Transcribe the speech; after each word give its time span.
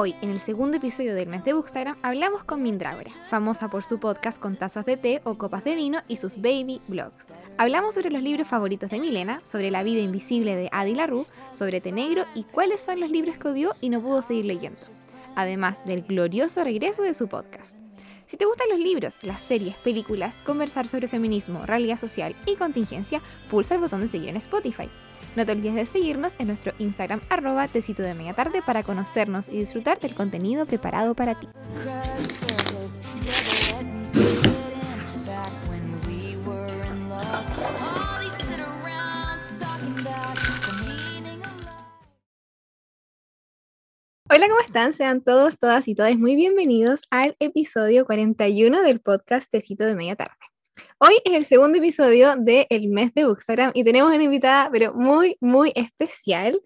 Hoy, 0.00 0.14
en 0.22 0.30
el 0.30 0.38
segundo 0.38 0.76
episodio 0.76 1.12
del 1.12 1.26
mes 1.26 1.42
de 1.42 1.54
Bookstagram, 1.54 1.96
hablamos 2.02 2.44
con 2.44 2.62
Mindrágora, 2.62 3.10
famosa 3.30 3.68
por 3.68 3.82
su 3.82 3.98
podcast 3.98 4.40
con 4.40 4.54
tazas 4.54 4.86
de 4.86 4.96
té 4.96 5.20
o 5.24 5.36
copas 5.36 5.64
de 5.64 5.74
vino 5.74 5.98
y 6.06 6.18
sus 6.18 6.36
baby 6.36 6.80
blogs. 6.86 7.24
Hablamos 7.56 7.96
sobre 7.96 8.10
los 8.10 8.22
libros 8.22 8.46
favoritos 8.46 8.90
de 8.90 9.00
Milena, 9.00 9.40
sobre 9.42 9.72
la 9.72 9.82
vida 9.82 10.00
invisible 10.00 10.54
de 10.54 10.68
Adi 10.70 10.94
LaRue, 10.94 11.26
sobre 11.50 11.80
té 11.80 11.90
negro 11.90 12.26
y 12.36 12.44
cuáles 12.44 12.80
son 12.80 13.00
los 13.00 13.10
libros 13.10 13.38
que 13.38 13.48
odió 13.48 13.74
y 13.80 13.88
no 13.88 14.00
pudo 14.00 14.22
seguir 14.22 14.44
leyendo. 14.44 14.80
Además 15.34 15.84
del 15.84 16.02
glorioso 16.02 16.62
regreso 16.62 17.02
de 17.02 17.12
su 17.12 17.26
podcast. 17.26 17.74
Si 18.26 18.36
te 18.36 18.44
gustan 18.44 18.68
los 18.68 18.78
libros, 18.78 19.18
las 19.22 19.40
series, 19.40 19.74
películas, 19.78 20.42
conversar 20.42 20.86
sobre 20.86 21.08
feminismo, 21.08 21.66
realidad 21.66 21.98
social 21.98 22.36
y 22.46 22.54
contingencia, 22.54 23.20
pulsa 23.50 23.74
el 23.74 23.80
botón 23.80 24.02
de 24.02 24.08
seguir 24.08 24.28
en 24.28 24.36
Spotify. 24.36 24.88
No 25.38 25.46
te 25.46 25.52
olvides 25.52 25.76
de 25.76 25.86
seguirnos 25.86 26.34
en 26.40 26.48
nuestro 26.48 26.72
Instagram 26.80 27.20
arroba 27.30 27.68
tecito 27.68 28.02
de 28.02 28.12
media 28.12 28.34
tarde 28.34 28.60
para 28.60 28.82
conocernos 28.82 29.48
y 29.48 29.60
disfrutar 29.60 30.00
del 30.00 30.12
contenido 30.12 30.66
preparado 30.66 31.14
para 31.14 31.38
ti. 31.38 31.46
Hola, 44.28 44.48
¿cómo 44.48 44.60
están? 44.66 44.92
Sean 44.92 45.20
todos, 45.20 45.60
todas 45.60 45.86
y 45.86 45.94
todas 45.94 46.18
muy 46.18 46.34
bienvenidos 46.34 47.02
al 47.10 47.36
episodio 47.38 48.06
41 48.06 48.82
del 48.82 49.00
podcast 49.00 49.48
Tecito 49.48 49.84
de 49.84 49.94
Media 49.94 50.16
Tarde. 50.16 50.34
Hoy 51.00 51.14
es 51.24 51.32
el 51.32 51.44
segundo 51.44 51.78
episodio 51.78 52.34
del 52.36 52.88
mes 52.88 53.14
de 53.14 53.24
Bookstagram 53.24 53.70
y 53.72 53.84
tenemos 53.84 54.12
una 54.12 54.24
invitada, 54.24 54.68
pero 54.72 54.92
muy, 54.94 55.36
muy 55.40 55.70
especial. 55.76 56.60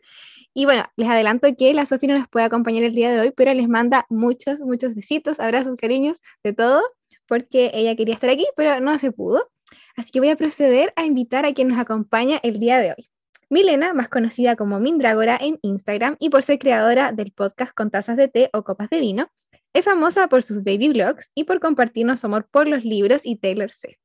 Y 0.55 0.65
bueno, 0.65 0.85
les 0.97 1.07
adelanto 1.07 1.55
que 1.55 1.75
la 1.75 1.85
Sofía 1.85 2.15
no 2.15 2.19
nos 2.19 2.29
puede 2.29 2.47
acompañar 2.47 2.83
el 2.83 2.95
día 2.95 3.11
de 3.13 3.21
hoy, 3.21 3.33
pero 3.37 3.53
les 3.53 3.69
manda 3.69 4.07
muchos, 4.09 4.61
muchos 4.61 4.95
besitos, 4.95 5.39
abrazos, 5.39 5.77
cariños, 5.77 6.17
de 6.43 6.55
todo, 6.55 6.81
porque 7.27 7.73
ella 7.75 7.95
quería 7.95 8.15
estar 8.15 8.31
aquí, 8.31 8.47
pero 8.57 8.81
no 8.81 8.99
se 8.99 9.13
pudo. 9.13 9.51
Así 9.97 10.11
que 10.11 10.21
voy 10.21 10.31
a 10.31 10.37
proceder 10.37 10.95
a 10.97 11.05
invitar 11.05 11.45
a 11.45 11.53
quien 11.53 11.69
nos 11.69 11.79
acompaña 11.79 12.41
el 12.43 12.59
día 12.59 12.79
de 12.79 12.93
hoy. 12.93 13.11
Milena, 13.51 13.93
más 13.93 14.09
conocida 14.09 14.57
como 14.57 14.81
Mindrágora 14.81 15.37
en 15.39 15.59
Instagram 15.61 16.17
y 16.19 16.31
por 16.31 16.43
ser 16.43 16.59
creadora 16.59 17.13
del 17.13 17.33
podcast 17.33 17.75
con 17.75 17.91
tazas 17.91 18.17
de 18.17 18.29
té 18.29 18.49
o 18.55 18.65
copas 18.65 18.89
de 18.89 18.99
vino, 19.01 19.31
es 19.75 19.85
famosa 19.85 20.29
por 20.29 20.43
sus 20.43 20.65
baby 20.65 20.89
blogs 20.89 21.31
y 21.35 21.45
por 21.45 21.61
compartirnos 21.61 22.21
su 22.21 22.29
amor 22.29 22.49
por 22.51 22.67
los 22.67 22.83
libros 22.83 23.21
y 23.25 23.37
Taylor 23.37 23.71
Swift. 23.71 24.02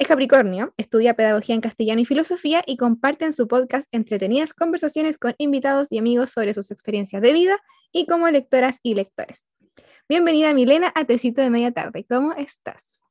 Es 0.00 0.06
Capricornio, 0.06 0.72
estudia 0.76 1.14
pedagogía 1.14 1.56
en 1.56 1.60
castellano 1.60 2.00
y 2.00 2.04
filosofía 2.04 2.62
y 2.64 2.76
comparte 2.76 3.24
en 3.24 3.32
su 3.32 3.48
podcast 3.48 3.84
entretenidas 3.90 4.54
conversaciones 4.54 5.18
con 5.18 5.34
invitados 5.38 5.90
y 5.90 5.98
amigos 5.98 6.30
sobre 6.30 6.54
sus 6.54 6.70
experiencias 6.70 7.20
de 7.20 7.32
vida 7.32 7.58
y 7.90 8.06
como 8.06 8.28
lectoras 8.30 8.78
y 8.84 8.94
lectores. 8.94 9.44
Bienvenida 10.08 10.54
Milena 10.54 10.92
a 10.94 11.04
Tecito 11.04 11.42
de 11.42 11.50
Media 11.50 11.72
Tarde. 11.72 12.06
¿Cómo 12.08 12.32
estás? 12.34 13.02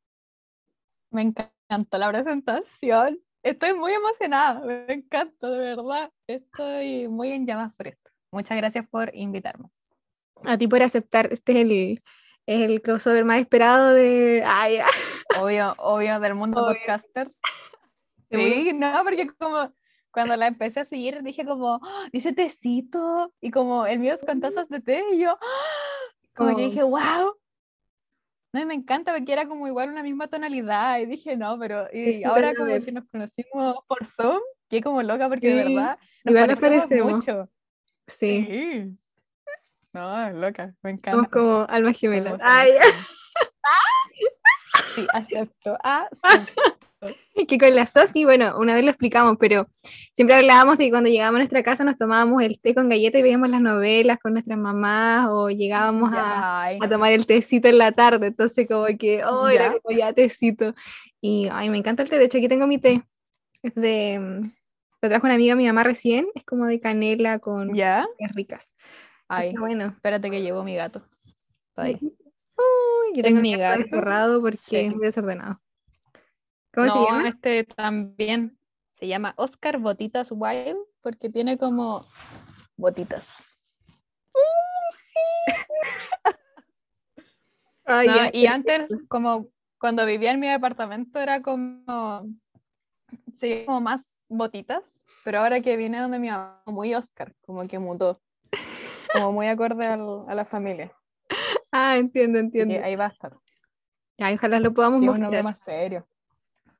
Me 1.11 1.23
encantó 1.23 1.97
la 1.97 2.09
presentación. 2.09 3.19
Estoy 3.43 3.73
muy 3.73 3.91
emocionada. 3.91 4.61
Me 4.61 4.93
encanta, 4.93 5.49
de 5.49 5.58
verdad. 5.58 6.09
Estoy 6.25 7.09
muy 7.09 7.33
en 7.33 7.45
llamas 7.45 7.75
por 7.75 7.89
esto. 7.89 8.11
Muchas 8.31 8.55
gracias 8.55 8.88
por 8.88 9.13
invitarme. 9.13 9.67
A 10.45 10.58
ti 10.58 10.69
por 10.69 10.81
aceptar. 10.81 11.33
Este 11.33 11.52
es 11.52 11.58
el, 11.58 12.03
es 12.47 12.61
el 12.61 12.81
crossover 12.81 13.25
más 13.25 13.39
esperado 13.39 13.93
de. 13.93 14.41
Ay, 14.45 14.79
obvio, 15.39 15.75
obvio, 15.77 16.19
del 16.19 16.33
mundo 16.33 16.65
podcaster. 16.65 17.31
Sí, 18.29 18.73
no, 18.73 18.91
porque 19.05 19.29
como 19.39 19.71
cuando 20.11 20.35
la 20.35 20.47
empecé 20.47 20.81
a 20.81 20.85
seguir 20.85 21.23
dije 21.23 21.45
como, 21.45 21.79
¡Ah! 21.81 22.09
dice 22.11 22.33
tecito, 22.33 23.31
y 23.39 23.51
como 23.51 23.85
el 23.85 23.99
mío 23.99 24.15
es 24.15 24.25
con 24.25 24.41
tazas 24.41 24.67
de 24.67 24.81
té, 24.81 25.01
y 25.13 25.19
yo, 25.19 25.37
¡Ah! 25.39 26.13
como 26.35 26.53
que 26.57 26.63
dije, 26.63 26.83
wow. 26.83 27.35
No, 28.51 28.59
y 28.59 28.65
me 28.65 28.73
encanta 28.73 29.13
porque 29.13 29.31
era 29.31 29.47
como 29.47 29.65
igual 29.65 29.91
una 29.91 30.03
misma 30.03 30.27
tonalidad, 30.27 30.99
y 30.99 31.05
dije, 31.05 31.37
no, 31.37 31.57
pero 31.57 31.87
y 31.93 32.21
ahora 32.25 32.53
como 32.53 32.67
que 32.83 32.91
nos 32.91 33.05
conocimos 33.05 33.77
por 33.87 34.05
Zoom, 34.05 34.41
que 34.67 34.81
como 34.81 35.02
loca 35.03 35.30
porque 35.30 35.47
de 35.47 35.63
verdad 35.63 35.97
nos 36.25 36.36
igual 36.36 36.57
parecemos 36.57 37.13
mucho. 37.13 37.49
Sí. 38.07 38.45
sí. 38.45 38.97
No, 39.93 40.30
loca, 40.31 40.73
me 40.83 40.92
encanta. 40.92 41.11
Somos 41.11 41.30
como 41.30 41.65
almas 41.70 41.98
gemelas. 41.98 42.39
Ay. 42.43 42.73
Sí, 44.95 45.08
acepto. 45.14 45.77
que 47.48 47.58
con 47.58 47.75
la 47.75 47.86
Sofi, 47.86 48.25
bueno, 48.25 48.58
una 48.58 48.73
vez 48.73 48.83
lo 48.83 48.89
explicamos, 48.89 49.37
pero 49.39 49.67
siempre 50.14 50.36
hablábamos 50.36 50.77
de 50.77 50.86
que 50.86 50.92
cuando 50.92 51.09
llegábamos 51.09 51.37
a 51.37 51.39
nuestra 51.39 51.64
casa 51.64 51.83
nos 51.83 51.98
tomábamos 51.98 52.42
el 52.42 52.59
té 52.59 52.73
con 52.73 52.89
galleta 52.89 53.20
y 53.20 53.21
veíamos 53.21 53.49
las 53.49 53.61
novelas 53.61 54.17
con 54.17 54.33
nuestras 54.33 54.58
mamás 54.58 55.27
o 55.30 55.49
llegábamos 55.49 56.11
a, 56.14 56.71
tomar 56.89 57.11
el 57.14 57.25
tecito 57.25 57.67
en 57.67 57.77
la 57.77 57.92
tarde, 57.92 58.27
entonces 58.27 58.67
como 58.67 58.86
que, 58.98 59.23
oh, 59.23 59.48
era 59.48 59.73
como 59.80 59.98
ya 59.98 60.14
tecito. 60.14 60.73
Y, 61.21 61.48
ay, 61.52 61.69
me 61.69 61.77
encanta 61.77 62.04
el 62.04 62.09
té, 62.09 62.17
de 62.17 62.25
hecho 62.25 62.37
aquí 62.37 62.48
tengo 62.48 62.67
mi 62.67 62.80
té, 62.80 63.04
es 63.61 63.75
de, 63.75 64.19
mm, 64.19 64.52
lo 65.02 65.09
trajo 65.09 65.27
una 65.27 65.36
amiga 65.36 65.55
mi 65.55 65.67
mamá 65.67 65.83
recién, 65.83 66.27
es 66.33 66.43
como 66.43 66.65
de 66.65 66.80
canela 66.80 67.39
con 67.39 67.75
¿Ya? 67.75 68.08
ricas. 68.33 68.71
Ay, 69.27 69.54
bueno. 69.58 69.88
Espérate 69.88 70.30
que 70.30 70.42
llevo 70.42 70.64
mi 70.64 70.76
gato. 70.76 71.02
ahí. 71.76 71.99
Uy, 72.58 73.15
yo 73.15 73.23
tengo 73.23 73.42
mi 73.42 73.55
gato 73.55 73.83
cerrado 73.89 74.42
porque 74.42 74.88
es 74.88 74.95
muy 74.95 75.05
desordenado. 75.05 75.61
¿Cómo 76.73 76.92
se 76.92 76.99
llama? 76.99 77.30
Este 77.30 77.64
también 77.64 78.58
se 78.95 79.08
llama 79.08 79.33
Oscar 79.37 79.77
Botitas 79.80 80.30
Wild 80.32 80.77
porque 81.02 81.30
tiene 81.30 81.58
como 81.58 82.04
botitas. 82.76 83.26
sí. 84.98 85.61
y 88.33 88.48
antes, 88.48 88.89
como 89.08 89.48
cuando 89.80 90.05
vivía 90.05 90.32
en 90.32 90.39
mi 90.39 90.48
departamento, 90.48 91.20
era 91.20 91.42
como, 91.42 92.26
sí, 93.37 93.64
como 93.66 93.82
más 93.82 94.20
botitas, 94.27 95.02
pero 95.23 95.39
ahora 95.39 95.61
que 95.61 95.77
viene 95.77 95.99
donde 95.99 96.20
mi 96.20 96.30
mamá, 96.30 96.61
muy 96.66 96.93
Oscar, 96.95 97.33
como 97.42 97.67
que 97.67 97.80
mutó 97.80 98.20
como 99.13 99.31
muy 99.31 99.47
acorde 99.47 99.85
a 99.85 100.35
la 100.35 100.45
familia. 100.45 100.91
Ah, 101.71 101.97
entiendo, 101.97 102.39
entiendo. 102.39 102.75
ahí 102.83 102.95
va 102.95 103.05
a 103.05 103.09
estar. 103.09 103.33
Ay, 104.19 104.35
ojalá 104.35 104.59
lo 104.59 104.73
podamos 104.73 105.01
sí, 105.01 105.05
mostrar. 105.07 105.43
más 105.43 105.59
serio. 105.59 106.07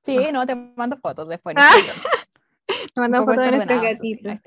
Sí, 0.02 0.18
ah. 0.18 0.32
no, 0.32 0.46
te 0.46 0.56
mando 0.56 0.98
fotos 0.98 1.28
después. 1.28 1.56
Ah. 1.60 1.72
te 2.94 3.02
mando 3.02 3.26
fotos 3.26 3.44
de 3.46 3.52
nuestros 3.52 3.82
gatitos. 3.82 4.38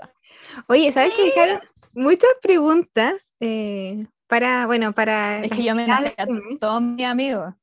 Oye, 0.66 0.90
¿sabes 0.92 1.14
qué? 1.16 1.24
Dejaron 1.24 1.60
muchas 1.94 2.30
preguntas 2.42 3.34
eh, 3.40 4.06
para, 4.26 4.66
bueno, 4.66 4.92
para... 4.92 5.44
Es 5.44 5.52
que 5.52 5.62
yo 5.62 5.74
me 5.74 5.86
nací 5.86 6.12
a 6.16 6.26
todos 6.58 6.82
mis 6.82 7.06
amigos. 7.06 7.54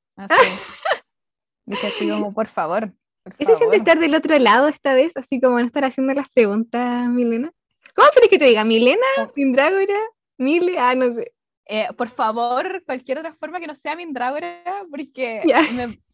Dije 1.66 1.88
así 1.88 2.10
como, 2.10 2.34
por 2.34 2.48
favor. 2.48 2.94
Por 3.24 3.36
¿Qué 3.36 3.46
se 3.46 3.58
siente 3.58 3.78
estar 3.78 4.00
del 4.00 4.16
otro 4.16 4.38
lado 4.40 4.70
esta 4.70 4.94
vez? 4.94 5.18
Así 5.18 5.42
como 5.42 5.60
no 5.60 5.66
estar 5.66 5.84
haciendo 5.84 6.14
las 6.14 6.30
preguntas, 6.30 7.10
Milena. 7.10 7.52
¿Cómo 7.98 8.10
quieres 8.12 8.30
que 8.30 8.38
te 8.38 8.46
diga? 8.46 8.64
¿Milena? 8.64 9.08
¿Mindrágora? 9.36 10.00
¿Mile? 10.38 10.78
Ah, 10.78 10.94
no 10.94 11.16
sé. 11.16 11.34
Eh, 11.66 11.88
por 11.98 12.10
favor, 12.10 12.84
cualquier 12.86 13.18
otra 13.18 13.34
forma 13.34 13.60
que 13.60 13.66
no 13.66 13.76
sea 13.76 13.96
Mindrágora, 13.96 14.62
porque 14.92 15.42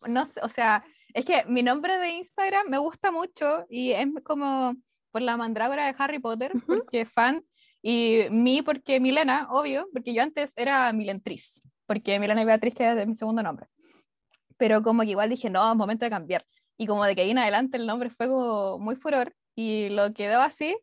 no 0.07 0.25
sé, 0.25 0.39
o 0.41 0.47
sea, 0.47 0.85
es 1.13 1.25
que 1.25 1.43
mi 1.43 1.61
nombre 1.61 1.97
de 1.97 2.11
Instagram 2.11 2.69
me 2.69 2.77
gusta 2.77 3.11
mucho 3.11 3.65
y 3.69 3.91
es 3.91 4.07
como 4.23 4.77
por 5.11 5.21
la 5.21 5.35
mandrágora 5.35 5.85
de 5.85 5.95
Harry 5.97 6.19
Potter, 6.19 6.53
porque 6.65 7.05
fan, 7.05 7.43
y 7.81 8.21
mi 8.31 8.61
porque 8.61 9.01
Milena, 9.01 9.47
obvio, 9.51 9.89
porque 9.91 10.13
yo 10.13 10.23
antes 10.23 10.53
era 10.55 10.91
Milentriz, 10.93 11.61
porque 11.85 12.17
Milena 12.17 12.43
y 12.43 12.45
Beatriz 12.45 12.75
que 12.75 12.89
es 12.89 13.07
mi 13.07 13.15
segundo 13.15 13.43
nombre. 13.43 13.67
Pero 14.55 14.81
como 14.83 15.03
que 15.03 15.09
igual 15.09 15.29
dije, 15.29 15.49
no, 15.49 15.69
es 15.69 15.77
momento 15.77 16.05
de 16.05 16.11
cambiar. 16.11 16.45
Y 16.77 16.87
como 16.87 17.03
de 17.03 17.13
que 17.13 17.23
ahí 17.23 17.31
en 17.31 17.39
adelante 17.39 17.75
el 17.75 17.85
nombre 17.85 18.09
fue 18.09 18.29
como 18.29 18.79
muy 18.79 18.95
furor 18.95 19.35
y 19.53 19.89
lo 19.89 20.13
quedó 20.13 20.39
así, 20.41 20.75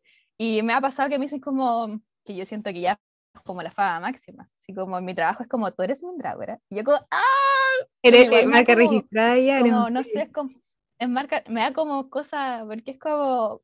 y 0.43 0.63
me 0.63 0.73
ha 0.73 0.81
pasado 0.81 1.07
que 1.07 1.19
me 1.19 1.25
dicen 1.25 1.39
como 1.39 2.01
que 2.25 2.35
yo 2.35 2.47
siento 2.47 2.73
que 2.73 2.81
ya 2.81 2.99
es 3.35 3.43
como 3.43 3.61
la 3.61 3.69
fama 3.69 4.07
máxima. 4.07 4.49
Así 4.59 4.73
como 4.73 4.99
mi 4.99 5.13
trabajo 5.13 5.43
es 5.43 5.49
como, 5.49 5.71
tú 5.71 5.83
eres 5.83 6.01
dragón. 6.17 6.59
Y 6.67 6.77
yo 6.77 6.83
como, 6.83 6.97
¡ah! 6.97 7.85
Eres 8.01 8.47
marca 8.47 8.73
registrada 8.73 9.37
ya. 9.37 9.59
Como, 9.59 9.91
no 9.91 10.03
sé, 10.03 10.23
es 10.23 10.31
como, 10.31 10.49
es 10.97 11.07
marca, 11.07 11.43
me 11.47 11.61
da 11.61 11.73
como 11.73 12.09
cosa, 12.09 12.63
porque 12.65 12.89
es 12.89 12.97
como, 12.97 13.61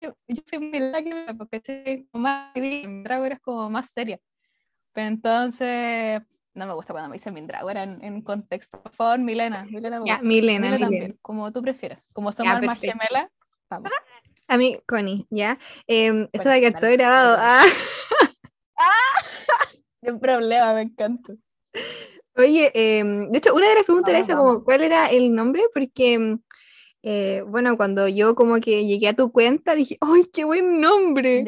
yo, 0.00 0.14
soy 0.48 0.58
muy 0.58 0.80
lágrima 0.80 1.34
porque 1.36 1.60
soy 1.60 2.08
más, 2.14 2.56
Mindragora 2.56 3.34
es 3.34 3.40
como 3.40 3.68
más 3.68 3.90
seria. 3.90 4.18
Pero 4.94 5.08
entonces, 5.08 6.22
no 6.54 6.66
me 6.66 6.72
gusta 6.72 6.94
cuando 6.94 7.10
me 7.10 7.18
dicen 7.18 7.34
Mindragora 7.34 7.82
en, 7.82 8.02
en 8.02 8.22
contexto. 8.22 8.82
Por 8.82 8.92
favor, 8.92 9.18
Milena. 9.18 9.64
Milena, 9.64 10.00
ya, 10.06 10.22
Milena, 10.22 10.70
Milena, 10.70 10.78
También, 10.78 11.18
como 11.20 11.52
tú 11.52 11.60
prefieras. 11.60 12.10
Como 12.14 12.32
somos 12.32 12.62
más 12.62 12.80
gemelas, 12.80 13.30
vamos. 13.68 13.90
A 14.52 14.58
mí, 14.58 14.78
Connie, 14.86 15.26
¿ya? 15.30 15.58
Eh, 15.86 16.28
esto 16.30 16.50
de 16.50 16.60
que 16.60 16.72
todo 16.72 16.90
grabado. 16.90 17.36
Ah. 17.40 17.64
Qué 20.02 20.12
problema, 20.12 20.74
me 20.74 20.82
encanta. 20.82 21.32
Oye, 22.36 22.70
em, 22.74 23.30
de 23.30 23.38
hecho, 23.38 23.54
una 23.54 23.66
de 23.70 23.76
las 23.76 23.84
preguntas 23.84 24.10
era 24.10 24.18
esa, 24.18 24.36
como, 24.36 24.62
¿cuál 24.62 24.82
era 24.82 25.06
el 25.06 25.34
nombre? 25.34 25.62
Porque, 25.72 26.12
em, 26.12 26.38
eh, 27.02 27.42
bueno, 27.46 27.78
cuando 27.78 28.08
yo 28.08 28.34
como 28.34 28.60
que 28.60 28.84
llegué 28.84 29.08
a 29.08 29.16
tu 29.16 29.32
cuenta, 29.32 29.74
dije, 29.74 29.96
¡ay, 30.02 30.26
qué 30.30 30.44
buen 30.44 30.82
nombre! 30.82 31.44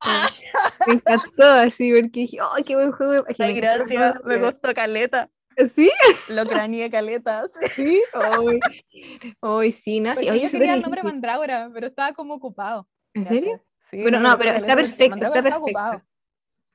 me 0.86 0.94
encantó 0.94 1.44
así, 1.44 1.92
porque 1.92 2.20
dije, 2.20 2.38
¡ay, 2.40 2.64
qué 2.64 2.76
buen 2.76 2.92
juego! 2.92 3.26
Ay, 3.38 3.52
gracias, 3.52 4.24
me 4.24 4.38
gustó 4.38 4.72
caleta. 4.72 5.28
¿Sí? 5.74 5.90
Lo 6.28 6.46
craneé 6.46 6.90
caleta. 6.90 7.44
Sí, 7.74 8.00
hoy, 8.38 8.60
hoy 9.40 9.72
sí, 9.72 10.02
sí. 10.16 10.28
Oye, 10.30 10.40
yo 10.42 10.50
quería 10.50 10.74
el 10.74 10.82
nombre 10.82 11.02
Mandrágora, 11.02 11.70
pero 11.72 11.88
estaba 11.88 12.12
como 12.12 12.34
ocupado. 12.34 12.88
¿En 13.14 13.26
serio? 13.26 13.62
Sí. 13.90 14.02
Bueno, 14.02 14.20
no, 14.20 14.38
pero 14.38 14.52
está 14.52 14.74
perfecto, 14.74 15.16
está 15.16 15.42
perfecto. 15.42 15.58
ocupado. 15.58 16.02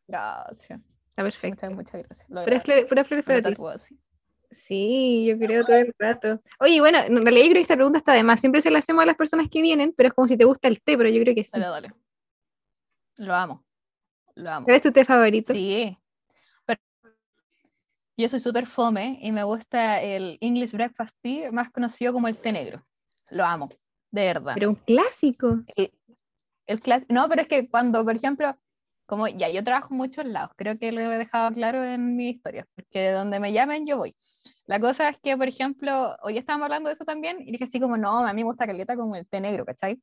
Gracias. 0.08 0.82
Está 1.10 1.24
perfecto. 1.24 1.68
Muchas, 1.68 1.94
muchas 1.94 2.04
gracias. 2.04 2.88
Pura 2.90 3.04
flores 3.06 3.26
para 3.26 3.42
ti. 3.42 3.56
Sí, 4.52 5.26
yo 5.28 5.38
creo 5.38 5.66
todo 5.66 5.76
el 5.76 5.94
rato. 5.98 6.42
Oye, 6.60 6.80
bueno, 6.80 7.00
en 7.00 7.24
realidad 7.24 7.46
yo 7.46 7.52
creo 7.52 7.60
que 7.60 7.62
esta 7.62 7.76
pregunta 7.76 7.98
está 7.98 8.14
de 8.14 8.24
más. 8.24 8.40
Siempre 8.40 8.62
se 8.62 8.72
la 8.72 8.80
hacemos 8.80 9.04
a 9.04 9.06
las 9.06 9.16
personas 9.16 9.50
que 9.50 9.62
vienen, 9.62 9.94
pero 9.96 10.08
es 10.08 10.14
como 10.14 10.28
si 10.28 10.38
te 10.38 10.46
gusta 10.46 10.68
el 10.68 10.82
té, 10.82 10.98
pero 10.98 11.10
yo 11.10 11.22
creo 11.22 11.36
que 11.36 11.44
sí. 11.44 11.52
Dale, 11.54 11.68
dale. 11.68 11.94
Lo 13.18 13.34
amo. 13.34 13.66
Lo 14.36 14.52
amo. 14.52 14.66
¿Cuál 14.66 14.78
es 14.78 14.84
tu 14.84 14.92
té 14.92 15.04
favorito? 15.06 15.54
Sí. 15.54 15.98
Yo 18.18 18.30
soy 18.30 18.40
súper 18.40 18.66
fome 18.66 19.20
y 19.22 19.32
me 19.32 19.44
gusta 19.44 20.02
el 20.02 20.38
English 20.40 20.72
Breakfast 20.72 21.16
Tea, 21.22 21.52
más 21.52 21.70
conocido 21.70 22.14
como 22.14 22.28
el 22.28 22.38
té 22.38 22.52
negro. 22.54 22.86
Lo 23.30 23.44
amo, 23.44 23.70
de 24.12 24.26
verdad. 24.26 24.54
Pero 24.54 24.70
un 24.70 24.76
clásico. 24.76 25.64
El, 25.76 25.92
el. 26.68 26.82
No, 27.10 27.28
pero 27.28 27.42
es 27.42 27.48
que 27.48 27.68
cuando, 27.70 28.06
por 28.06 28.16
ejemplo, 28.16 28.58
como 29.06 29.28
ya 29.28 29.50
yo 29.50 29.64
trabajo 29.64 29.94
en 29.94 29.98
muchos 29.98 30.26
lados, 30.26 30.52
creo 30.56 30.78
que 30.80 30.92
lo 30.92 31.02
he 31.02 31.18
dejado 31.18 31.54
claro 31.54 31.84
en 31.84 32.16
mi 32.16 32.30
historia, 32.30 32.66
porque 32.76 33.00
de 33.00 33.12
donde 33.12 33.40
me 33.40 33.52
llamen 33.52 33.86
yo 33.86 33.98
voy. 33.98 34.16
La 34.66 34.80
cosa 34.80 35.10
es 35.10 35.18
que, 35.20 35.36
por 35.38 35.48
ejemplo, 35.48 36.16
hoy 36.24 36.38
estábamos 36.38 36.66
hablando 36.66 36.88
de 36.88 36.94
eso 36.94 37.06
también, 37.06 37.42
y 37.42 37.52
dije 37.52 37.66
así 37.66 37.80
como, 37.80 37.98
no, 37.98 38.26
a 38.26 38.34
mí 38.34 38.44
me 38.44 38.50
gusta 38.50 38.66
caleta 38.66 38.96
como 38.96 39.16
el 39.16 39.28
té 39.28 39.42
negro, 39.42 39.66
¿cachai? 39.66 40.02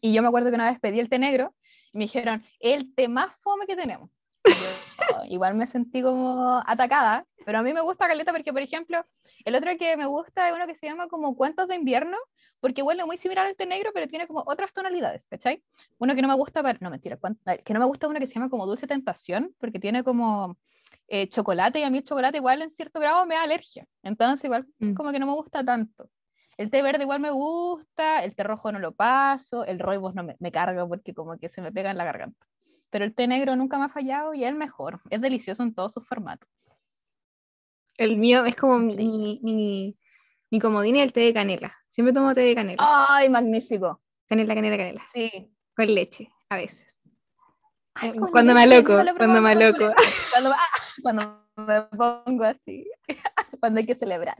Y 0.00 0.12
yo 0.12 0.22
me 0.22 0.28
acuerdo 0.28 0.48
que 0.48 0.54
una 0.54 0.70
vez 0.70 0.80
pedí 0.80 1.00
el 1.00 1.08
té 1.08 1.18
negro, 1.18 1.54
y 1.92 1.98
me 1.98 2.04
dijeron, 2.04 2.44
el 2.60 2.94
té 2.94 3.08
más 3.08 3.34
fome 3.42 3.66
que 3.66 3.76
tenemos. 3.76 4.10
Igual 5.28 5.54
me 5.54 5.66
sentí 5.66 6.02
como 6.02 6.62
atacada, 6.66 7.26
pero 7.44 7.58
a 7.58 7.62
mí 7.62 7.72
me 7.72 7.80
gusta 7.80 8.08
caleta 8.08 8.32
porque, 8.32 8.52
por 8.52 8.62
ejemplo, 8.62 9.04
el 9.44 9.54
otro 9.54 9.70
que 9.78 9.96
me 9.96 10.06
gusta 10.06 10.48
es 10.48 10.54
uno 10.54 10.66
que 10.66 10.74
se 10.74 10.86
llama 10.86 11.08
como 11.08 11.36
Cuentos 11.36 11.68
de 11.68 11.76
invierno, 11.76 12.16
porque 12.60 12.82
huele 12.82 13.04
muy 13.04 13.18
similar 13.18 13.46
al 13.46 13.56
té 13.56 13.66
negro, 13.66 13.90
pero 13.92 14.06
tiene 14.06 14.26
como 14.26 14.42
otras 14.46 14.72
tonalidades, 14.72 15.26
¿cachai? 15.26 15.62
Uno 15.98 16.14
que 16.14 16.22
no 16.22 16.28
me 16.28 16.34
gusta, 16.34 16.62
no 16.80 16.90
mentira, 16.90 17.18
que 17.64 17.74
no 17.74 17.80
me 17.80 17.86
gusta 17.86 18.08
uno 18.08 18.18
que 18.20 18.26
se 18.26 18.34
llama 18.34 18.50
como 18.50 18.66
Dulce 18.66 18.86
Tentación, 18.86 19.54
porque 19.58 19.80
tiene 19.80 20.04
como 20.04 20.56
eh, 21.08 21.28
chocolate 21.28 21.80
y 21.80 21.82
a 21.82 21.90
mí 21.90 21.98
el 21.98 22.04
chocolate 22.04 22.38
igual 22.38 22.62
en 22.62 22.70
cierto 22.70 23.00
grado 23.00 23.26
me 23.26 23.34
da 23.34 23.42
alergia, 23.42 23.86
entonces 24.02 24.44
igual 24.44 24.66
mm. 24.78 24.94
como 24.94 25.10
que 25.12 25.18
no 25.18 25.26
me 25.26 25.32
gusta 25.32 25.64
tanto. 25.64 26.08
El 26.56 26.70
té 26.70 26.82
verde 26.82 27.02
igual 27.02 27.18
me 27.18 27.30
gusta, 27.30 28.22
el 28.22 28.36
té 28.36 28.44
rojo 28.44 28.70
no 28.70 28.78
lo 28.78 28.92
paso, 28.92 29.64
el 29.64 29.78
rooibos 29.78 30.14
no 30.14 30.22
me, 30.22 30.36
me 30.38 30.52
carga 30.52 30.86
porque 30.86 31.14
como 31.14 31.38
que 31.38 31.48
se 31.48 31.62
me 31.62 31.72
pega 31.72 31.90
en 31.90 31.96
la 31.96 32.04
garganta. 32.04 32.46
Pero 32.92 33.06
el 33.06 33.14
té 33.14 33.26
negro 33.26 33.56
nunca 33.56 33.78
me 33.78 33.86
ha 33.86 33.88
fallado 33.88 34.34
y 34.34 34.44
es 34.44 34.50
el 34.50 34.54
mejor, 34.54 35.00
es 35.08 35.18
delicioso 35.18 35.62
en 35.62 35.74
todos 35.74 35.92
sus 35.94 36.06
formatos. 36.06 36.46
El 37.96 38.18
mío 38.18 38.44
es 38.44 38.54
como 38.54 38.78
mi, 38.80 39.40
mi, 39.42 39.96
mi 40.50 40.60
comodín 40.60 40.96
y 40.96 41.00
el 41.00 41.10
té 41.10 41.20
de 41.20 41.32
canela. 41.32 41.74
Siempre 41.88 42.12
tomo 42.12 42.34
té 42.34 42.42
de 42.42 42.54
canela. 42.54 43.06
¡Ay, 43.08 43.30
magnífico! 43.30 44.02
Canela, 44.28 44.54
canela, 44.54 44.76
canela. 44.76 45.02
Sí. 45.10 45.30
Con 45.74 45.86
leche, 45.94 46.28
a 46.50 46.56
veces. 46.56 46.86
cuando 48.30 48.52
me 48.52 48.64
aloco, 48.64 48.94
cuando 49.16 49.40
me 49.40 49.52
aloco. 49.52 49.90
Cuando, 50.30 50.52
cuando, 51.02 51.46
me 51.56 51.82
pongo 51.96 52.44
así, 52.44 52.86
cuando 53.60 53.80
hay 53.80 53.86
que 53.86 53.94
celebrar. 53.94 54.36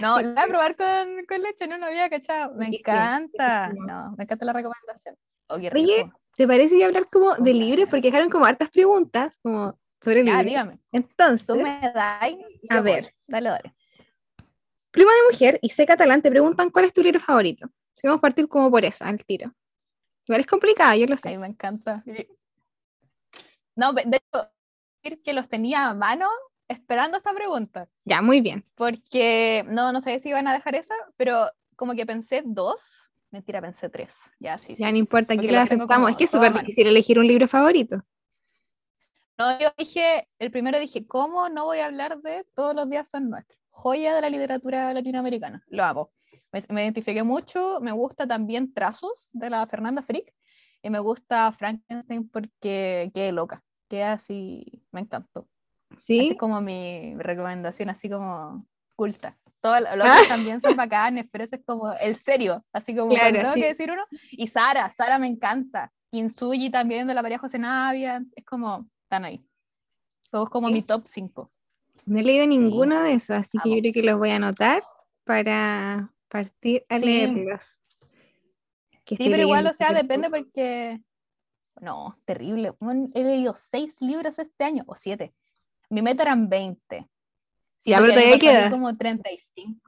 No, 0.00 0.22
lo 0.22 0.32
voy 0.32 0.42
a 0.42 0.46
probar 0.46 0.76
con, 0.76 1.26
con 1.26 1.42
leche, 1.42 1.66
no, 1.66 1.76
no 1.76 1.84
había 1.84 2.08
cachado. 2.08 2.54
Me 2.54 2.68
encanta. 2.68 3.74
No, 3.74 4.14
me 4.16 4.24
encanta 4.24 4.46
la 4.46 4.54
recomendación. 4.54 5.16
Oh, 5.48 5.56
Oye, 5.56 6.10
¿te 6.36 6.46
parece 6.46 6.76
que 6.76 6.84
hablar 6.84 7.08
como 7.10 7.34
de 7.34 7.54
libros? 7.54 7.88
Porque 7.88 8.08
dejaron 8.08 8.30
como 8.30 8.44
hartas 8.44 8.70
preguntas 8.70 9.34
como 9.42 9.78
sobre 10.02 10.22
libros. 10.22 10.40
Ah, 10.40 10.44
dígame. 10.44 10.78
Entonces, 10.92 11.46
tú 11.46 11.56
me. 11.56 11.68
A 11.70 12.80
ver, 12.80 13.14
dale, 13.26 13.50
dale. 13.50 13.74
Pluma 14.90 15.12
de 15.12 15.32
Mujer 15.32 15.58
y 15.60 15.70
C 15.70 15.86
Catalán 15.86 16.22
te 16.22 16.30
preguntan 16.30 16.70
cuál 16.70 16.84
es 16.84 16.92
tu 16.92 17.02
libro 17.02 17.18
favorito. 17.18 17.68
Si 17.94 18.06
vamos 18.06 18.18
a 18.18 18.22
partir 18.22 18.48
como 18.48 18.70
por 18.70 18.84
esa, 18.84 19.06
al 19.06 19.24
tiro. 19.24 19.52
Igual 20.26 20.40
es 20.40 20.46
complicado, 20.46 20.96
yo 20.96 21.06
lo 21.06 21.16
sé. 21.16 21.30
Ay, 21.30 21.38
me 21.38 21.48
encanta. 21.48 22.02
No, 23.76 23.92
de 23.92 24.16
hecho, 24.16 24.50
decir 25.02 25.22
que 25.22 25.32
los 25.32 25.48
tenía 25.48 25.88
a 25.88 25.94
mano 25.94 26.28
esperando 26.68 27.16
esta 27.18 27.32
pregunta. 27.34 27.88
Ya, 28.04 28.22
muy 28.22 28.40
bien. 28.40 28.64
Porque 28.74 29.64
no, 29.68 29.92
no 29.92 30.00
sé 30.00 30.20
si 30.20 30.28
iban 30.28 30.46
a 30.46 30.52
dejar 30.52 30.76
esa, 30.76 30.94
pero 31.16 31.50
como 31.76 31.94
que 31.94 32.06
pensé 32.06 32.42
dos. 32.44 33.03
Mentira, 33.34 33.60
pensé 33.60 33.88
tres. 33.88 34.10
Ya, 34.38 34.56
sí. 34.58 34.76
Ya 34.78 34.92
no 34.92 34.96
importa, 34.96 35.34
aquí 35.34 35.48
lo 35.48 35.58
aceptamos. 35.58 36.08
Es 36.08 36.16
que 36.16 36.24
es 36.24 36.30
súper 36.30 36.52
difícil 36.52 36.86
elegir 36.86 37.18
un 37.18 37.26
libro 37.26 37.48
favorito. 37.48 38.00
No, 39.36 39.58
yo 39.58 39.72
dije, 39.76 40.28
el 40.38 40.52
primero 40.52 40.78
dije, 40.78 41.04
¿cómo 41.08 41.48
no 41.48 41.64
voy 41.64 41.80
a 41.80 41.86
hablar 41.86 42.22
de 42.22 42.46
Todos 42.54 42.76
los 42.76 42.88
días 42.88 43.08
son 43.08 43.30
nuestros? 43.30 43.58
joya 43.70 44.14
de 44.14 44.20
la 44.20 44.30
literatura 44.30 44.94
latinoamericana. 44.94 45.64
Lo 45.66 45.82
amo. 45.82 46.12
Me, 46.52 46.84
identifiqué 46.84 47.24
mucho. 47.24 47.80
Me 47.80 47.90
gusta 47.90 48.24
también 48.24 48.72
Trazos 48.72 49.30
de 49.32 49.50
la 49.50 49.66
Fernanda 49.66 50.00
Frick. 50.00 50.32
Y 50.80 50.90
me 50.90 51.00
gusta 51.00 51.50
Frankenstein 51.50 52.28
porque 52.28 53.10
qué 53.12 53.32
loca. 53.32 53.64
Que 53.88 54.04
así 54.04 54.86
me 54.92 55.00
encantó. 55.00 55.48
Sí. 55.98 56.28
es 56.30 56.38
como 56.38 56.60
mi 56.60 57.16
recomendación, 57.16 57.90
así 57.90 58.08
como 58.08 58.64
culta. 58.94 59.36
Todos 59.64 59.80
los 59.80 60.06
ah. 60.06 60.20
también 60.28 60.60
son 60.60 60.76
bacanes, 60.76 61.24
pero 61.32 61.42
ese 61.42 61.56
es 61.56 61.62
como 61.64 61.90
el 61.94 62.16
serio, 62.16 62.62
así 62.70 62.94
como 62.94 63.14
tengo 63.14 63.54
que 63.54 63.68
decir 63.68 63.90
uno. 63.90 64.02
Y 64.32 64.48
Sara, 64.48 64.90
Sara 64.90 65.18
me 65.18 65.26
encanta. 65.26 65.90
Kinsuyi 66.10 66.70
también 66.70 67.06
de 67.06 67.14
la 67.14 67.22
María 67.22 67.38
José 67.38 67.58
Navia, 67.58 68.22
es 68.36 68.44
como, 68.44 68.86
están 69.04 69.24
ahí. 69.24 69.42
Todos 70.30 70.50
como 70.50 70.68
mi 70.68 70.82
top 70.82 71.06
5. 71.08 71.48
No 72.04 72.18
he 72.18 72.22
leído 72.22 72.46
ninguno 72.46 73.02
de 73.02 73.14
esos, 73.14 73.38
así 73.38 73.56
que 73.64 73.70
yo 73.70 73.80
creo 73.80 73.92
que 73.94 74.02
los 74.02 74.18
voy 74.18 74.32
a 74.32 74.36
anotar 74.36 74.82
para 75.24 76.12
partir 76.28 76.84
a 76.90 76.98
leerlos. 76.98 77.64
sí, 79.06 79.16
pero 79.16 79.44
igual, 79.44 79.66
o 79.66 79.72
sea, 79.72 79.94
depende 79.94 80.28
porque. 80.28 81.00
No, 81.80 82.18
terrible. 82.26 82.74
He 83.14 83.24
leído 83.24 83.54
seis 83.54 83.96
libros 84.02 84.38
este 84.38 84.62
año, 84.62 84.84
o 84.86 84.94
siete. 84.94 85.32
Mi 85.88 86.02
meta 86.02 86.22
eran 86.22 86.50
20. 86.50 87.08
Sí, 87.84 87.90
ya, 87.90 87.98
pero 87.98 88.14
todavía 88.14 88.38
queda. 88.38 88.70
Como 88.70 88.96
35. 88.96 89.80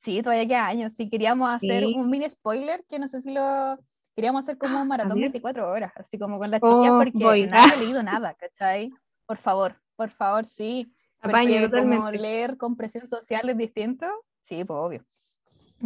Sí, 0.00 0.20
todavía 0.22 0.46
queda 0.46 0.66
años. 0.66 0.92
Si 0.96 1.08
queríamos 1.08 1.48
hacer 1.48 1.86
un 1.86 2.10
mini 2.10 2.28
spoiler, 2.28 2.84
que 2.88 2.98
no 2.98 3.06
sé 3.06 3.20
si 3.20 3.32
lo. 3.32 3.78
Queríamos 4.16 4.42
hacer 4.44 4.58
como 4.58 4.80
un 4.80 4.88
maratón 4.88 5.20
24 5.20 5.70
horas, 5.70 5.92
así 5.96 6.18
como 6.18 6.38
con 6.38 6.50
la 6.50 6.58
chica, 6.58 6.68
oh, 6.68 6.98
porque 6.98 7.16
no 7.16 7.32
he 7.32 7.46
leído 7.78 8.02
nada, 8.02 8.34
¿cachai? 8.34 8.90
Por 9.26 9.38
favor, 9.38 9.80
por 9.96 10.10
favor, 10.10 10.46
sí. 10.46 10.92
Apaño, 11.20 11.70
como 11.70 12.10
leer 12.10 12.58
con 12.58 12.76
presión 12.76 13.06
social 13.06 13.48
es 13.48 13.56
distinto, 13.56 14.06
sí, 14.42 14.62
pues 14.64 14.76
obvio. 14.76 15.04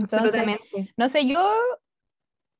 Absolutamente. 0.02 0.92
No 0.96 1.08
sé, 1.08 1.26
yo 1.26 1.38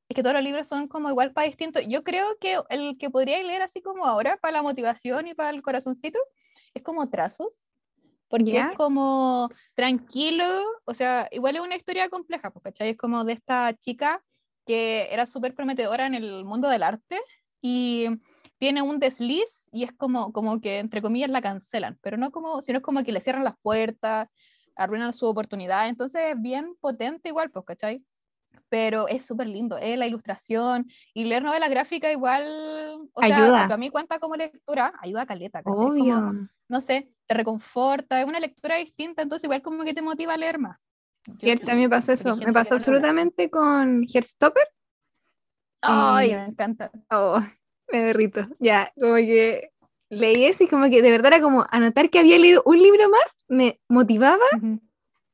es 0.09 0.14
que 0.14 0.23
todos 0.23 0.35
los 0.35 0.42
libros 0.42 0.66
son 0.66 0.88
como 0.88 1.11
igual 1.11 1.32
para 1.32 1.47
distinto. 1.47 1.80
Yo 1.80 2.02
creo 2.02 2.38
que 2.40 2.61
el 2.71 2.97
que 2.99 3.11
podría 3.11 3.42
leer 3.42 3.62
así 3.62 3.82
como 3.82 4.06
ahora, 4.06 4.38
para 4.38 4.52
la 4.52 4.62
motivación 4.62 5.28
y 5.28 5.35
para 5.35 5.50
el 5.50 5.62
corazoncito, 5.62 6.18
es 6.73 6.82
como 6.82 7.11
trazos, 7.11 7.66
porque 8.28 8.58
es 8.58 8.76
como 8.76 9.50
tranquilo, 9.75 10.44
o 10.85 10.94
sea, 10.94 11.28
igual 11.30 11.56
es 11.56 11.62
una 11.62 11.76
historia 11.76 12.08
compleja, 12.08 12.50
porque 12.50 12.73
Es 12.78 12.97
como 12.97 13.25
de 13.25 13.32
esta 13.32 13.75
chica 13.75 14.23
que 14.66 15.08
era 15.11 15.26
súper 15.26 15.54
prometedora 15.54 16.06
en 16.06 16.14
el 16.14 16.44
mundo 16.44 16.68
del 16.68 16.82
arte 16.82 17.18
y 17.62 18.06
tiene 18.58 18.82
un 18.82 18.99
desliz 18.99 19.68
y 19.73 19.85
es 19.85 19.92
como, 19.92 20.32
como 20.32 20.61
que, 20.61 20.78
entre 20.78 21.00
comillas, 21.00 21.30
la 21.30 21.40
cancelan, 21.40 21.99
pero 22.02 22.16
no 22.16 22.30
como, 22.30 22.61
sino 22.61 22.78
es 22.78 22.85
como 22.85 23.02
que 23.02 23.12
le 23.12 23.20
cierran 23.20 23.44
las 23.44 23.54
puertas, 23.62 24.28
arruinan 24.76 25.14
su 25.14 25.26
oportunidad, 25.26 25.88
entonces 25.88 26.20
es 26.32 26.40
bien 26.40 26.75
potente 26.80 27.30
igual, 27.30 27.50
pues, 27.50 27.64
¿cachai? 27.64 28.04
Pero 28.68 29.08
es 29.08 29.25
súper 29.25 29.47
lindo, 29.47 29.78
es 29.78 29.99
la 29.99 30.06
ilustración 30.06 30.87
y 31.14 31.25
leer 31.25 31.42
novela 31.42 31.68
gráfica 31.68 32.12
igual, 32.12 32.44
o 33.12 33.23
ayuda. 33.23 33.66
sea, 33.66 33.75
a 33.75 33.78
mí 33.78 33.90
cuenta 33.90 34.18
como 34.18 34.37
lectura, 34.37 34.92
ayuda 35.00 35.23
a 35.23 35.26
caleta, 35.26 35.62
Obvio. 35.64 36.49
no 36.68 36.80
sé, 36.80 37.11
te 37.28 37.35
reconforta, 37.35 38.20
es 38.20 38.26
una 38.26 38.40
lectura 38.40 38.76
distinta, 38.76 39.23
entonces 39.23 39.44
igual 39.44 39.62
como 39.62 39.85
que 39.85 39.94
te 39.94 40.02
motiva 40.02 40.35
a 40.35 40.38
leer 40.38 40.58
más. 40.58 40.78
Cierto, 41.37 41.70
a 41.70 41.75
mí 41.75 41.82
me 41.82 41.90
pasó 41.90 42.12
eso, 42.12 42.37
me 42.37 42.52
pasó 42.52 42.76
absolutamente 42.76 43.50
con 43.50 44.04
Heartstopper. 44.04 44.66
Ay, 45.82 46.35
me 46.35 46.47
encanta. 46.47 46.90
Oh, 47.11 47.38
me 47.92 48.02
derrito. 48.02 48.49
Ya, 48.58 48.92
como 48.99 49.16
que 49.16 49.70
leí 50.08 50.47
eso 50.47 50.64
y 50.64 50.68
como 50.68 50.88
que 50.88 51.02
de 51.02 51.11
verdad 51.11 51.35
era 51.35 51.42
como 51.42 51.66
anotar 51.70 52.08
que 52.08 52.18
había 52.18 52.38
leído 52.38 52.62
un 52.64 52.78
libro 52.78 53.11
más, 53.11 53.38
me 53.47 53.78
motivaba, 53.88 54.47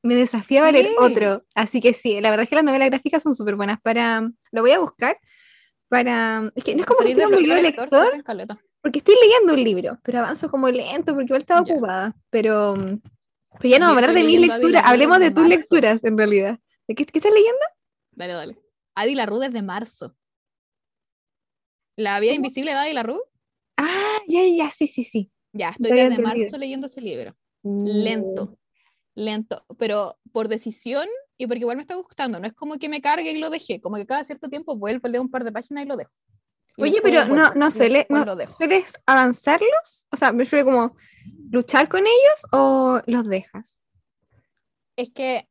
me 0.03 0.17
desafiaba 0.17 0.69
a 0.69 0.73
leer 0.73 0.95
otro. 0.99 1.45
Así 1.55 1.81
que 1.81 1.95
sí, 1.95 2.21
la 2.21 2.31
verdad 2.31 2.43
es 2.43 2.49
que 2.49 2.57
las 2.57 2.65
novelas 2.65 2.91
gráficas 2.91 3.23
son 3.23 3.37
súper 3.37 3.55
buenas 3.55 3.81
para... 3.81 4.29
Lo 4.51 4.63
voy 4.63 4.73
a 4.73 4.81
buscar 4.81 5.19
para... 5.89 6.51
Es 6.57 6.65
que 6.65 6.75
no 6.75 6.81
es 6.81 6.87
como 6.87 7.07
que 7.07 7.15
un 7.15 7.43
libro 7.43 7.63
lector, 7.63 8.25
porque 8.85 8.99
estoy 8.99 9.15
leyendo 9.19 9.55
un 9.55 9.65
libro, 9.65 9.99
pero 10.03 10.19
avanzo 10.19 10.51
como 10.51 10.69
lento 10.69 11.15
porque 11.15 11.25
igual 11.25 11.41
estaba 11.41 11.63
ocupada. 11.63 12.15
Pero, 12.29 12.75
pero 13.59 13.69
ya 13.71 13.79
no 13.79 13.87
hablar 13.87 14.13
de 14.13 14.23
mis 14.23 14.39
lecturas, 14.39 14.83
hablemos 14.85 15.21
de 15.21 15.31
tus 15.31 15.49
lecturas 15.49 16.05
en 16.05 16.19
realidad. 16.19 16.59
¿De 16.87 16.95
qué, 16.95 17.07
qué 17.07 17.19
estás 17.19 17.33
leyendo? 17.33 17.65
Dale, 18.11 18.35
dale. 18.35 18.59
Adi 18.95 19.15
la 19.15 19.25
Ruda 19.25 19.47
es 19.47 19.55
de 19.55 19.63
marzo. 19.63 20.15
La 21.97 22.21
vida 22.21 22.35
invisible 22.35 22.73
de 22.73 22.77
Adi 22.77 23.03
Ruth. 23.03 23.23
Ah, 23.79 24.19
ya, 24.29 24.47
ya, 24.47 24.69
sí, 24.69 24.87
sí, 24.87 25.03
sí. 25.03 25.33
Ya, 25.55 25.71
estoy 25.71 25.93
desde 25.93 26.19
marzo 26.19 26.59
leyendo 26.59 26.87
ese 26.87 27.01
libro. 27.01 27.35
Lento, 27.63 28.45
mm. 28.45 28.57
lento, 29.15 29.65
pero 29.79 30.19
por 30.31 30.49
decisión 30.49 31.09
y 31.39 31.47
porque 31.47 31.61
igual 31.61 31.79
me 31.79 31.85
está 31.85 31.95
gustando. 31.95 32.39
No 32.39 32.47
es 32.47 32.53
como 32.53 32.77
que 32.77 32.91
me 32.91 33.01
cargue 33.01 33.33
y 33.33 33.39
lo 33.39 33.49
dejé, 33.49 33.81
como 33.81 33.97
que 33.97 34.05
cada 34.05 34.25
cierto 34.25 34.51
tiempo 34.51 34.77
vuelvo 34.77 35.07
a 35.07 35.09
leer 35.09 35.23
un 35.23 35.31
par 35.31 35.43
de 35.43 35.53
páginas 35.53 35.85
y 35.85 35.89
lo 35.89 35.97
dejo. 35.97 36.13
Oye, 36.77 37.01
pero 37.03 37.25
no, 37.27 37.55
no, 37.55 37.71
suele, 37.71 38.07
no 38.09 38.37
sueles 38.57 38.93
avanzarlos, 39.07 40.07
o 40.11 40.17
sea, 40.17 40.33
prefiero 40.33 40.65
como 40.65 40.97
luchar 41.51 41.89
con 41.89 42.01
ellos 42.01 42.47
o 42.51 43.01
los 43.07 43.27
dejas. 43.29 43.81
Es 44.97 45.11
que 45.11 45.49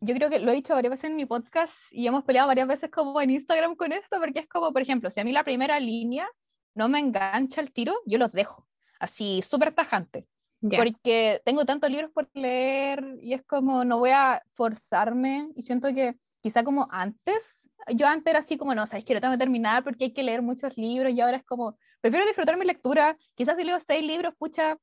yo 0.00 0.14
creo 0.14 0.30
que 0.30 0.40
lo 0.40 0.50
he 0.50 0.54
dicho 0.54 0.74
varias 0.74 0.90
veces 0.90 1.10
en 1.10 1.16
mi 1.16 1.26
podcast 1.26 1.74
y 1.90 2.06
hemos 2.06 2.24
peleado 2.24 2.48
varias 2.48 2.66
veces 2.66 2.90
como 2.90 3.20
en 3.20 3.30
Instagram 3.30 3.76
con 3.76 3.92
esto, 3.92 4.18
porque 4.18 4.40
es 4.40 4.48
como, 4.48 4.72
por 4.72 4.82
ejemplo, 4.82 5.10
si 5.10 5.20
a 5.20 5.24
mí 5.24 5.32
la 5.32 5.44
primera 5.44 5.78
línea 5.78 6.28
no 6.74 6.88
me 6.88 6.98
engancha 6.98 7.60
el 7.60 7.72
tiro, 7.72 7.94
yo 8.06 8.18
los 8.18 8.32
dejo, 8.32 8.66
así 8.98 9.42
súper 9.42 9.72
tajante. 9.72 10.26
Porque 10.60 11.42
tengo 11.44 11.64
tantos 11.64 11.90
libros 11.90 12.12
por 12.12 12.30
leer 12.34 13.18
y 13.20 13.32
es 13.34 13.42
como, 13.42 13.84
no 13.84 13.98
voy 13.98 14.10
a 14.10 14.42
forzarme 14.54 15.48
y 15.56 15.62
siento 15.62 15.92
que 15.92 16.16
quizá 16.40 16.62
como 16.62 16.86
antes, 16.90 17.68
yo 17.88 18.06
antes 18.06 18.30
era 18.30 18.40
así 18.40 18.56
como, 18.56 18.74
no, 18.74 18.86
sabes 18.86 19.04
que 19.04 19.14
no 19.14 19.20
tengo 19.20 19.34
que 19.34 19.38
terminar 19.38 19.84
porque 19.84 20.04
hay 20.04 20.12
que 20.12 20.22
leer 20.22 20.42
muchos 20.42 20.76
libros 20.76 21.12
y 21.12 21.20
ahora 21.20 21.38
es 21.38 21.44
como, 21.44 21.76
prefiero 22.00 22.26
disfrutar 22.26 22.56
mi 22.56 22.64
lectura, 22.64 23.16
quizás 23.34 23.56
si 23.56 23.64
leo 23.64 23.80
seis 23.80 24.04
libros, 24.04 24.34
pucha, 24.38 24.76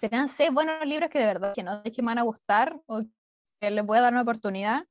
serán 0.00 0.28
seis 0.28 0.52
buenos 0.52 0.84
libros 0.86 1.10
que 1.10 1.18
de 1.18 1.26
verdad 1.26 1.54
que 1.54 1.62
no 1.62 1.80
es 1.84 1.92
que 1.92 2.02
me 2.02 2.06
van 2.06 2.18
a 2.18 2.22
gustar 2.22 2.78
o 2.86 3.02
que 3.60 3.70
les 3.70 3.84
voy 3.84 3.98
a 3.98 4.02
dar 4.02 4.12
una 4.12 4.22
oportunidad, 4.22 4.84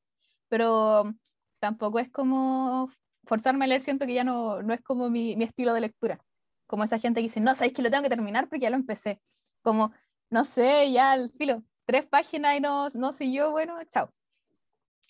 pero 0.49 1.13
tampoco 1.59 1.99
es 1.99 2.09
como 2.09 2.89
forzarme 3.25 3.65
a 3.65 3.67
leer, 3.67 3.81
siento 3.81 4.05
que 4.05 4.13
ya 4.13 4.23
no, 4.23 4.61
no 4.61 4.73
es 4.73 4.81
como 4.81 5.09
mi, 5.09 5.35
mi 5.35 5.43
estilo 5.45 5.73
de 5.73 5.81
lectura. 5.81 6.19
Como 6.65 6.83
esa 6.83 6.99
gente 6.99 7.21
que 7.21 7.27
dice, 7.27 7.39
no, 7.39 7.55
sabéis 7.55 7.73
que 7.73 7.81
lo 7.81 7.89
tengo 7.89 8.03
que 8.03 8.09
terminar 8.09 8.47
porque 8.47 8.63
ya 8.63 8.69
lo 8.69 8.75
empecé. 8.75 9.21
Como, 9.61 9.93
no 10.29 10.43
sé, 10.43 10.91
ya 10.91 11.11
al 11.11 11.31
filo, 11.31 11.63
tres 11.85 12.05
páginas 12.05 12.57
y 12.57 12.61
no, 12.61 12.89
no 12.89 13.13
sé 13.13 13.31
yo, 13.31 13.51
bueno, 13.51 13.77
chao. 13.85 14.09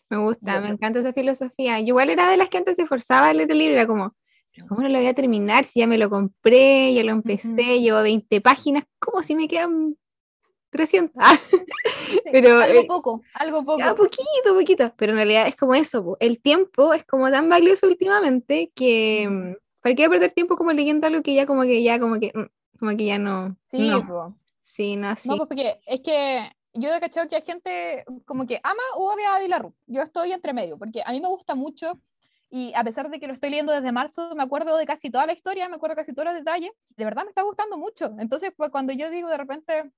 Me 0.10 0.18
gusta, 0.18 0.62
me 0.62 0.70
encanta 0.70 1.00
esa 1.00 1.14
filosofía. 1.14 1.80
Yo 1.80 1.88
igual 1.88 2.10
era 2.10 2.30
de 2.30 2.38
las 2.38 2.50
que 2.50 2.58
antes 2.58 2.76
se 2.76 2.86
forzaba 2.86 3.28
a 3.28 3.34
leer 3.34 3.52
el 3.52 3.58
libro, 3.58 3.74
era 3.74 3.88
como, 3.88 4.16
¿cómo 4.68 4.82
no 4.82 4.90
lo 4.90 4.98
voy 4.98 5.08
a 5.08 5.14
terminar 5.14 5.66
si 5.66 5.82
ya 5.82 5.88
me 5.88 5.98
lo 5.98 6.10
compré, 6.10 6.94
ya 6.94 7.04
lo 7.04 7.12
empecé, 7.12 7.82
llevo 7.82 8.02
20 8.02 8.42
páginas, 8.42 8.86
como 9.00 9.22
si 9.22 9.36
me 9.36 9.48
quedan 9.48 9.98
300. 10.70 11.14
pero, 12.32 12.60
algo 12.60 12.82
eh, 12.82 12.86
poco, 12.88 13.22
algo 13.34 13.66
poco. 13.66 13.80
Ya, 13.80 13.96
poquito, 13.96 14.54
poquito. 14.54 14.94
Pero 14.98 15.12
en 15.12 15.18
realidad 15.18 15.48
es 15.48 15.56
como 15.56 15.76
eso, 15.76 16.18
el 16.20 16.42
tiempo 16.42 16.94
es 16.94 17.04
como 17.06 17.30
tan 17.30 17.50
valioso 17.50 17.88
últimamente 17.88 18.72
que, 18.74 19.56
¿Para 19.82 19.96
qué 19.96 20.10
perder 20.10 20.32
tiempo 20.32 20.58
como 20.58 20.74
leyendo 20.74 21.08
algo 21.08 21.22
que 21.22 21.34
ya 21.34 21.46
como 21.46 21.62
que 21.62 21.82
ya 21.82 21.98
como 21.98 22.20
que 22.20 22.32
mm, 22.34 22.78
como 22.78 22.98
que 22.98 23.06
ya 23.06 23.20
no? 23.20 23.56
Sí, 23.72 23.90
no. 23.90 24.38
Sí, 24.62 24.96
no, 24.98 25.16
sí. 25.16 25.30
No, 25.30 25.38
pues 25.38 25.48
porque 25.48 25.80
es 25.86 26.02
que 26.02 26.52
yo 26.80 26.94
he 26.94 27.00
cachado 27.00 27.28
que 27.28 27.36
hay 27.36 27.42
gente 27.42 28.06
como 28.26 28.46
que 28.46 28.60
ama 28.64 28.82
o 28.96 29.14
odia 29.14 29.36
a 29.36 29.40
Dilaru. 29.40 29.74
Yo 29.88 30.02
estoy 30.02 30.32
entre 30.32 30.54
medio, 30.54 30.78
porque 30.78 31.02
a 31.06 31.12
mí 31.12 31.20
me 31.20 31.28
gusta 31.28 31.56
mucho 31.56 32.00
y 32.50 32.74
a 32.76 32.84
pesar 32.84 33.10
de 33.10 33.20
que 33.20 33.28
lo 33.28 33.34
estoy 33.34 33.50
leyendo 33.50 33.74
desde 33.74 33.92
marzo, 33.92 34.34
me 34.36 34.44
acuerdo 34.44 34.78
de 34.78 34.86
casi 34.86 35.10
toda 35.10 35.26
la 35.26 35.34
historia, 35.34 35.68
me 35.68 35.76
acuerdo 35.76 35.96
casi 35.96 36.14
todos 36.14 36.28
los 36.28 36.36
detalles, 36.36 36.72
de 36.96 37.04
verdad 37.04 37.24
me 37.24 37.30
está 37.30 37.42
gustando 37.42 37.78
mucho. 37.78 38.14
Entonces, 38.20 38.52
pues 38.56 38.72
cuando 38.72 38.94
yo 38.94 39.10
digo 39.10 39.28
de 39.28 39.38
repente, 39.38 39.92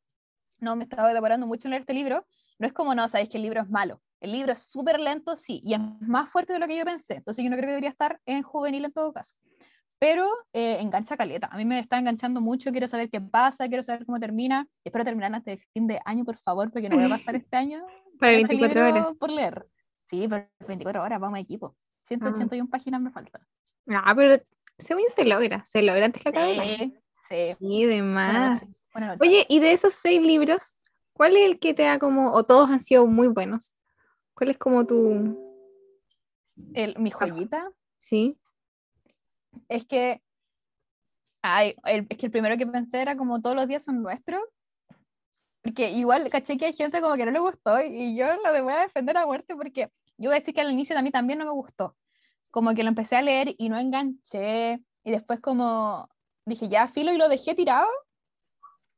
no, 0.59 0.75
me 0.75 0.83
estaba 0.83 1.13
demorando 1.13 1.45
mucho 1.45 1.67
en 1.67 1.71
leer 1.71 1.81
este 1.81 1.93
libro, 1.93 2.25
no 2.57 2.67
es 2.67 2.73
como, 2.73 2.95
no, 2.95 3.07
sabéis 3.07 3.29
que 3.29 3.37
el 3.37 3.43
libro 3.43 3.61
es 3.61 3.69
malo. 3.69 4.01
El 4.19 4.31
libro 4.31 4.51
es 4.51 4.59
súper 4.59 4.99
lento, 4.99 5.37
sí, 5.37 5.61
y 5.63 5.75
es 5.75 5.79
más 6.01 6.29
fuerte 6.29 6.53
de 6.53 6.59
lo 6.59 6.67
que 6.67 6.77
yo 6.77 6.83
pensé. 6.83 7.15
Entonces 7.15 7.43
yo 7.43 7.49
no 7.49 7.55
creo 7.55 7.67
que 7.67 7.71
debería 7.71 7.89
estar 7.89 8.19
en 8.25 8.41
juvenil 8.41 8.85
en 8.85 8.91
todo 8.91 9.13
caso 9.13 9.35
pero 9.99 10.25
eh, 10.53 10.77
engancha 10.79 11.17
caleta. 11.17 11.47
A 11.51 11.57
mí 11.57 11.65
me 11.65 11.79
está 11.79 11.99
enganchando 11.99 12.39
mucho, 12.39 12.71
quiero 12.71 12.87
saber 12.87 13.09
qué 13.09 13.19
pasa, 13.19 13.67
quiero 13.67 13.83
saber 13.83 14.05
cómo 14.05 14.17
termina. 14.17 14.65
Espero 14.85 15.03
terminar 15.03 15.33
antes 15.35 15.57
del 15.57 15.67
fin 15.73 15.87
de 15.87 15.99
año, 16.05 16.23
por 16.23 16.37
favor, 16.37 16.71
porque 16.71 16.87
no 16.87 16.95
voy 16.95 17.05
a 17.05 17.09
pasar 17.17 17.35
este 17.35 17.57
año. 17.57 17.85
Para 18.17 18.31
24 18.31 18.87
horas. 18.87 19.07
Por 19.19 19.29
leer. 19.29 19.67
Sí, 20.05 20.27
por 20.27 20.49
24 20.65 21.03
horas, 21.03 21.19
vamos 21.19 21.37
a 21.37 21.41
equipo. 21.41 21.75
181 22.03 22.65
ah. 22.65 22.71
páginas 22.71 23.01
me 23.01 23.11
faltan. 23.11 23.41
Ah, 23.87 24.13
pero 24.15 24.41
según 24.77 25.03
yo 25.03 25.09
se 25.13 25.25
logra, 25.25 25.65
se 25.65 25.81
logra 25.83 26.05
antes 26.05 26.23
que 26.23 26.29
acabe. 26.29 26.55
Sí, 26.55 26.93
sí. 27.27 27.57
Y 27.59 27.85
demás. 27.85 28.63
Oye, 29.19 29.45
y 29.49 29.59
de 29.59 29.73
esos 29.73 29.93
seis 29.93 30.21
libros, 30.21 30.79
¿cuál 31.11 31.35
es 31.35 31.45
el 31.45 31.59
que 31.59 31.73
te 31.73 31.83
da 31.83 31.99
como, 31.99 32.31
o 32.31 32.43
todos 32.43 32.69
han 32.69 32.79
sido 32.79 33.05
muy 33.05 33.27
buenos? 33.27 33.75
¿Cuál 34.33 34.51
es 34.51 34.57
como 34.57 34.87
tu... 34.87 35.37
El, 36.73 36.97
mi 36.97 37.11
joyita? 37.11 37.69
Sí 37.99 38.39
es 39.67 39.85
que, 39.85 40.21
ay, 41.41 41.75
el, 41.85 42.07
es 42.09 42.17
que 42.17 42.27
el 42.27 42.31
primero 42.31 42.57
que 42.57 42.67
pensé 42.67 43.01
era 43.01 43.17
como 43.17 43.41
todos 43.41 43.55
los 43.55 43.67
días 43.67 43.83
son 43.83 44.01
nuestros. 44.01 44.41
Porque 45.61 45.91
igual 45.91 46.29
caché 46.29 46.57
que 46.57 46.65
hay 46.65 46.73
gente 46.73 47.01
como 47.01 47.15
que 47.15 47.25
no 47.25 47.31
le 47.31 47.39
gustó 47.39 47.81
y 47.81 48.15
yo 48.15 48.27
lo 48.37 48.63
voy 48.63 48.73
a 48.73 48.79
defender 48.79 49.17
a 49.17 49.25
muerte 49.25 49.55
porque 49.55 49.91
yo 50.17 50.29
voy 50.29 50.37
a 50.37 50.39
decir 50.39 50.53
que 50.53 50.61
al 50.61 50.71
inicio 50.71 50.97
a 50.97 51.01
mí 51.01 51.11
también 51.11 51.39
no 51.39 51.45
me 51.45 51.51
gustó. 51.51 51.97
Como 52.49 52.73
que 52.73 52.83
lo 52.83 52.89
empecé 52.89 53.17
a 53.17 53.21
leer 53.21 53.55
y 53.57 53.69
no 53.69 53.77
enganché 53.77 54.81
y 55.03 55.11
después 55.11 55.41
como 55.41 56.09
dije 56.45 56.69
ya 56.69 56.87
filo 56.87 57.11
y 57.11 57.17
lo 57.17 57.27
dejé 57.27 57.55
tirado 57.55 57.87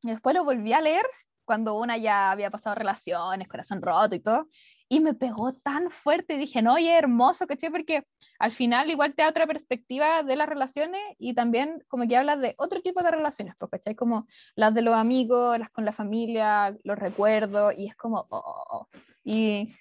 y 0.03 0.10
después 0.10 0.36
lo 0.36 0.44
volví 0.44 0.72
a 0.74 0.82
leer 0.82 1.06
cuando 1.46 1.75
una 1.77 1.98
ya 1.98 2.32
había 2.32 2.51
pasado 2.51 2.75
relaciones, 2.75 3.48
corazón 3.48 3.82
roto 3.82 4.15
y 4.15 4.20
todo 4.20 4.48
y 4.91 5.00
me 5.00 5.13
pegó 5.13 5.53
tan 5.53 5.89
fuerte 5.89 6.38
dije, 6.38 6.62
no, 6.62 6.74
oye, 6.74 6.91
hermoso, 6.91 7.48
¿cachai? 7.48 7.69
Porque 7.71 8.05
al 8.39 8.51
final 8.51 8.89
igual 8.89 9.15
te 9.15 9.21
da 9.21 9.29
otra 9.29 9.48
perspectiva 9.48 10.21
de 10.21 10.36
las 10.36 10.50
relaciones 10.50 11.00
y 11.17 11.33
también 11.33 11.81
como 11.88 12.05
que 12.10 12.17
hablas 12.17 12.41
de 12.41 12.55
otro 12.57 12.81
tipo 12.81 13.01
de 13.01 13.10
relaciones, 13.10 13.55
pues, 13.57 13.71
¿cachai? 13.71 13.95
Como 13.95 14.27
las 14.53 14.74
de 14.74 14.81
los 14.81 14.93
amigos, 14.93 15.57
las 15.57 15.69
con 15.69 15.86
la 15.86 15.93
familia, 15.93 16.75
los 16.83 17.00
recuerdos, 17.00 17.74
y 17.77 17.88
es 17.88 17.95
como, 17.95 18.27
oh, 18.29 18.38
oh, 18.38 18.63
oh". 18.69 18.88
Y, 19.24 19.74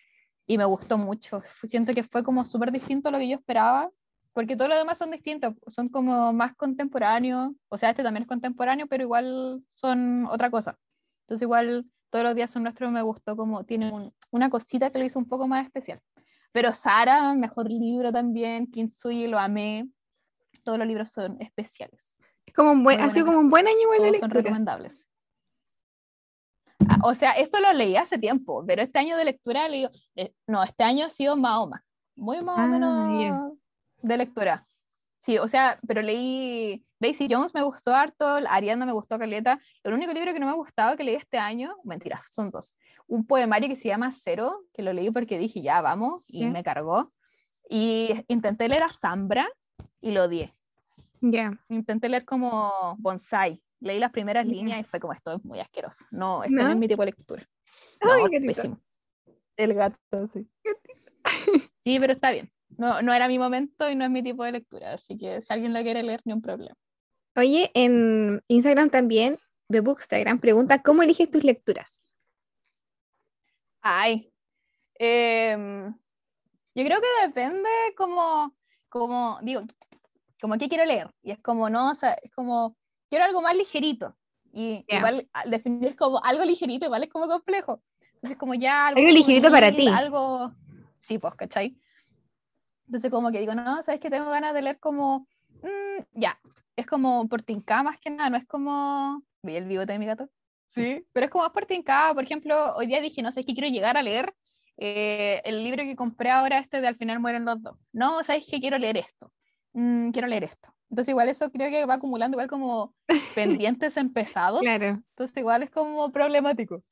y, 0.46 0.58
me 0.58 0.64
gustó 0.64 0.96
mucho. 0.96 1.42
Siento 1.66 1.92
que 1.92 2.04
fue 2.04 2.22
como 2.22 2.44
súper 2.44 2.70
distinto 2.70 3.08
a 3.08 3.12
lo 3.12 3.18
que 3.18 3.28
yo 3.28 3.36
esperaba, 3.36 3.90
porque 4.32 4.54
todos 4.54 4.68
los 4.68 4.78
demás 4.78 4.96
son 4.96 5.10
distintos, 5.10 5.54
son 5.66 5.88
como 5.88 6.32
más 6.32 6.54
contemporáneos, 6.54 7.50
o 7.68 7.76
sea, 7.78 7.90
este 7.90 8.04
también 8.04 8.22
es 8.22 8.28
contemporáneo, 8.28 8.86
pero 8.86 9.02
igual 9.02 9.60
son 9.70 10.26
otra 10.26 10.52
cosa. 10.52 10.78
Entonces 11.22 11.42
igual 11.42 11.84
todos 12.10 12.24
los 12.24 12.34
días 12.34 12.50
son 12.50 12.64
nuestros, 12.64 12.90
me 12.90 13.02
gustó 13.02 13.36
como 13.36 13.64
tiene 13.64 13.90
una 14.30 14.50
cosita 14.50 14.90
que 14.90 14.98
lo 14.98 15.04
hizo 15.04 15.18
un 15.18 15.28
poco 15.28 15.48
más 15.48 15.64
especial. 15.64 16.00
Pero 16.52 16.72
Sara, 16.72 17.32
mejor 17.34 17.70
libro 17.70 18.12
también, 18.12 18.66
Kinsui, 18.66 19.28
lo 19.28 19.38
amé. 19.38 19.88
Todos 20.64 20.78
los 20.78 20.86
libros 20.86 21.10
son 21.10 21.40
especiales. 21.40 22.16
Es 22.44 22.52
como 22.52 22.72
un 22.72 22.82
buen, 22.82 23.00
ha 23.00 23.10
sido 23.10 23.26
como 23.26 23.38
un 23.38 23.48
buen 23.48 23.66
año 23.66 23.78
igual 23.80 24.16
Son 24.18 24.30
recomendables. 24.30 25.06
Ah, 26.88 26.98
o 27.04 27.14
sea, 27.14 27.32
esto 27.32 27.60
lo 27.60 27.72
leí 27.72 27.96
hace 27.96 28.18
tiempo, 28.18 28.64
pero 28.66 28.82
este 28.82 28.98
año 28.98 29.16
de 29.16 29.24
lectura 29.24 29.68
leí, 29.68 29.86
eh, 30.16 30.34
no, 30.46 30.62
este 30.64 30.82
año 30.82 31.06
ha 31.06 31.10
sido 31.10 31.36
Mahoma, 31.36 31.84
muy 32.16 32.42
más 32.42 32.58
o 32.58 32.62
ah, 32.62 32.66
menos 32.66 33.52
de 34.02 34.16
lectura. 34.16 34.66
Sí, 35.20 35.36
o 35.36 35.46
sea, 35.48 35.78
pero 35.86 36.00
leí 36.00 36.82
Daisy 36.98 37.28
Jones 37.30 37.52
me 37.52 37.62
gustó 37.62 37.94
harto, 37.94 38.24
Ariadna 38.26 38.86
me 38.86 38.92
gustó 38.92 39.18
Caleta. 39.18 39.58
El 39.84 39.92
único 39.92 40.12
libro 40.12 40.32
que 40.32 40.40
no 40.40 40.46
me 40.46 40.52
ha 40.52 40.56
gustado 40.56 40.96
que 40.96 41.04
leí 41.04 41.14
este 41.14 41.38
año, 41.38 41.76
mentira, 41.84 42.22
son 42.30 42.50
dos. 42.50 42.76
Un 43.06 43.26
poemario 43.26 43.68
que 43.68 43.76
se 43.76 43.88
llama 43.88 44.12
Cero, 44.12 44.64
que 44.72 44.82
lo 44.82 44.92
leí 44.92 45.10
porque 45.10 45.38
dije, 45.38 45.60
ya, 45.60 45.82
vamos, 45.82 46.24
y 46.26 46.46
me 46.46 46.62
cargó. 46.62 47.10
Y 47.68 48.24
intenté 48.28 48.68
leer 48.68 48.82
a 48.82 48.92
Zambra 48.92 49.46
y 50.00 50.10
lo 50.12 50.24
odié. 50.24 50.54
Ya. 51.20 51.52
Intenté 51.68 52.08
leer 52.08 52.24
como 52.24 52.96
Bonsai. 52.98 53.62
Leí 53.80 53.98
las 53.98 54.12
primeras 54.12 54.46
líneas 54.46 54.80
y 54.80 54.84
fue 54.84 55.00
como, 55.00 55.12
esto 55.12 55.36
es 55.36 55.44
muy 55.44 55.60
asqueroso. 55.60 56.04
No, 56.10 56.44
esto 56.44 56.56
no, 56.56 56.70
es 56.70 56.76
mi 56.76 56.88
tipo 56.88 57.02
de 57.02 57.06
lectura. 57.06 57.42
No, 58.02 58.28
pésimo. 58.28 58.80
El 59.56 59.74
gato, 59.74 60.26
sí. 60.32 60.48
sí, 61.84 62.00
pero 62.00 62.14
está 62.14 62.30
bien 62.30 62.50
no, 62.76 63.02
no 63.02 63.12
era 63.12 63.28
mi 63.28 63.38
momento 63.38 63.90
y 63.90 63.94
no 63.94 64.04
es 64.04 64.10
mi 64.10 64.22
tipo 64.22 64.44
de 64.44 64.52
lectura, 64.52 64.94
así 64.94 65.16
que 65.16 65.40
si 65.42 65.52
alguien 65.52 65.72
la 65.72 65.82
quiere 65.82 66.02
leer, 66.02 66.20
ni 66.24 66.32
un 66.32 66.42
problema. 66.42 66.76
Oye, 67.36 67.70
en 67.74 68.42
Instagram 68.48 68.90
también, 68.90 69.38
de 69.68 69.80
Bookstagram, 69.80 70.40
pregunta, 70.40 70.82
¿cómo 70.82 71.02
eliges 71.02 71.30
tus 71.30 71.44
lecturas? 71.44 72.16
Ay, 73.82 74.32
em, 74.98 75.94
yo 76.74 76.84
creo 76.84 77.00
que 77.00 77.26
depende 77.26 77.68
como, 77.96 78.54
como, 78.88 79.38
digo, 79.42 79.62
como 80.40 80.58
qué 80.58 80.68
quiero 80.68 80.84
leer. 80.84 81.10
Y 81.22 81.30
es 81.30 81.38
como, 81.40 81.70
no, 81.70 81.90
o 81.90 81.94
sea, 81.94 82.14
es 82.14 82.30
como, 82.32 82.76
quiero 83.08 83.24
algo 83.24 83.42
más 83.42 83.56
ligerito. 83.56 84.16
Y 84.52 84.84
igual 84.88 85.28
definir 85.46 85.94
como 85.94 86.22
algo 86.24 86.44
ligerito 86.44 86.86
igual 86.86 87.04
es 87.04 87.10
como 87.10 87.28
complejo. 87.28 87.80
Entonces, 88.14 88.36
como 88.36 88.54
ya 88.54 88.88
algo, 88.88 89.00
algo 89.00 89.12
ligerito 89.12 89.50
para 89.50 89.70
ti. 89.70 89.86
Algo, 89.86 90.52
sí, 91.00 91.18
pues, 91.18 91.34
¿cachai? 91.36 91.76
Entonces 92.90 93.12
como 93.12 93.30
que 93.30 93.38
digo, 93.38 93.54
no, 93.54 93.85
sabes 93.85 94.00
que 94.00 94.11
tengo 94.11 94.28
ganas 94.30 94.52
de 94.52 94.62
leer 94.62 94.80
como, 94.80 95.28
mm, 95.62 96.02
ya, 96.11 96.40
es 96.75 96.87
como 96.87 97.28
por 97.28 97.40
tinca 97.40 97.85
más 97.85 98.00
que 98.00 98.11
nada, 98.11 98.30
no 98.30 98.37
es 98.37 98.44
como, 98.47 99.23
¿vi 99.44 99.54
el 99.54 99.66
bigote 99.66 99.92
de 99.92 100.00
mi 100.00 100.06
gato? 100.06 100.28
Sí, 100.70 101.06
pero 101.12 101.26
es 101.26 101.30
como 101.30 101.44
más 101.44 101.52
por 101.52 101.66
tinca, 101.66 102.12
por 102.12 102.25
ejemplo, 102.25 102.75
hoy 102.75 102.88
día 102.88 103.00
dije, 103.00 103.23
no 103.23 103.30
sé, 103.30 103.40
es 103.40 103.47
que 103.47 103.54
quiero 103.54 103.68
llegar 103.68 103.97
a 103.97 104.02
leer 104.02 104.35
eh, 104.76 105.40
el 105.44 105.62
libro 105.62 105.85
que 105.85 105.94
compré 105.94 106.30
ahora, 106.30 106.59
este 106.59 106.80
de 106.80 106.88
Al 106.88 106.97
final 106.97 107.20
mueren 107.20 107.44
los 107.44 107.62
dos. 107.62 107.78
No, 107.92 108.25
sabes 108.25 108.44
que 108.50 108.59
quiero 108.59 108.76
leer 108.76 108.97
esto, 108.97 109.32
mm, 109.73 110.11
quiero 110.11 110.26
leer 110.26 110.42
esto. 110.42 110.75
Entonces 110.90 111.12
igual 111.12 111.28
eso 111.28 111.49
creo 111.52 111.70
que 111.70 111.87
va 111.87 111.94
acumulando 111.94 112.35
igual 112.35 112.49
como 112.49 112.92
pendientes 113.37 113.97
empezados. 113.99 114.62
Claro. 114.62 115.00
Entonces 115.11 115.37
igual 115.37 115.62
es 115.62 115.70
como 115.70 116.11
problemático. 116.11 116.82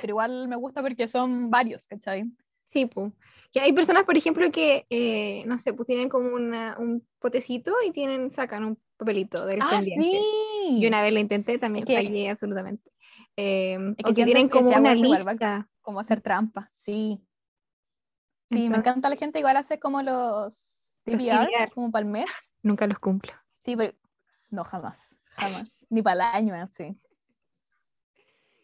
Pero 0.00 0.10
igual 0.10 0.48
me 0.48 0.56
gusta 0.56 0.82
porque 0.82 1.06
son 1.06 1.48
varios, 1.48 1.86
¿cachai? 1.86 2.24
Sí, 2.72 2.86
pues. 2.86 3.12
Que 3.52 3.60
hay 3.60 3.72
personas, 3.72 4.04
por 4.04 4.16
ejemplo, 4.16 4.50
que, 4.50 4.86
eh, 4.88 5.44
no 5.46 5.58
sé, 5.58 5.74
pues 5.74 5.86
tienen 5.86 6.08
como 6.08 6.34
una, 6.34 6.76
un 6.78 7.06
potecito 7.18 7.74
y 7.86 7.90
tienen, 7.90 8.30
sacan 8.32 8.64
un 8.64 8.78
papelito 8.96 9.44
del 9.44 9.60
ah, 9.60 9.68
pendiente. 9.70 10.04
sí. 10.04 10.78
Y 10.80 10.86
una 10.86 11.02
vez 11.02 11.12
lo 11.12 11.20
intenté, 11.20 11.58
también 11.58 11.86
fallé 11.86 12.30
absolutamente. 12.30 12.90
Eh, 13.36 13.78
Es 13.98 14.04
o 14.04 14.14
que 14.14 14.24
tienen 14.24 14.48
como 14.48 14.68
una 14.68 14.94
igual 14.94 15.24
lista. 15.26 15.68
Como 15.82 16.00
hacer 16.00 16.20
trampa, 16.20 16.70
sí. 16.72 17.22
Sí, 18.48 18.68
me 18.68 18.76
encanta 18.76 19.08
la 19.08 19.16
gente 19.16 19.38
igual 19.38 19.56
hace 19.56 19.78
como 19.78 20.02
los 20.02 21.00
Los 21.04 21.18
TBR, 21.18 21.46
TBR. 21.46 21.72
como 21.74 21.90
para 21.90 22.04
el 22.04 22.10
mes. 22.10 22.30
Nunca 22.62 22.86
los 22.86 22.98
cumplo. 22.98 23.32
Sí, 23.64 23.76
pero 23.76 23.94
no, 24.50 24.64
jamás, 24.64 24.98
jamás. 25.30 25.68
Ni 25.90 26.02
para 26.02 26.14
el 26.14 26.36
año, 26.36 26.54
así. 26.54 26.96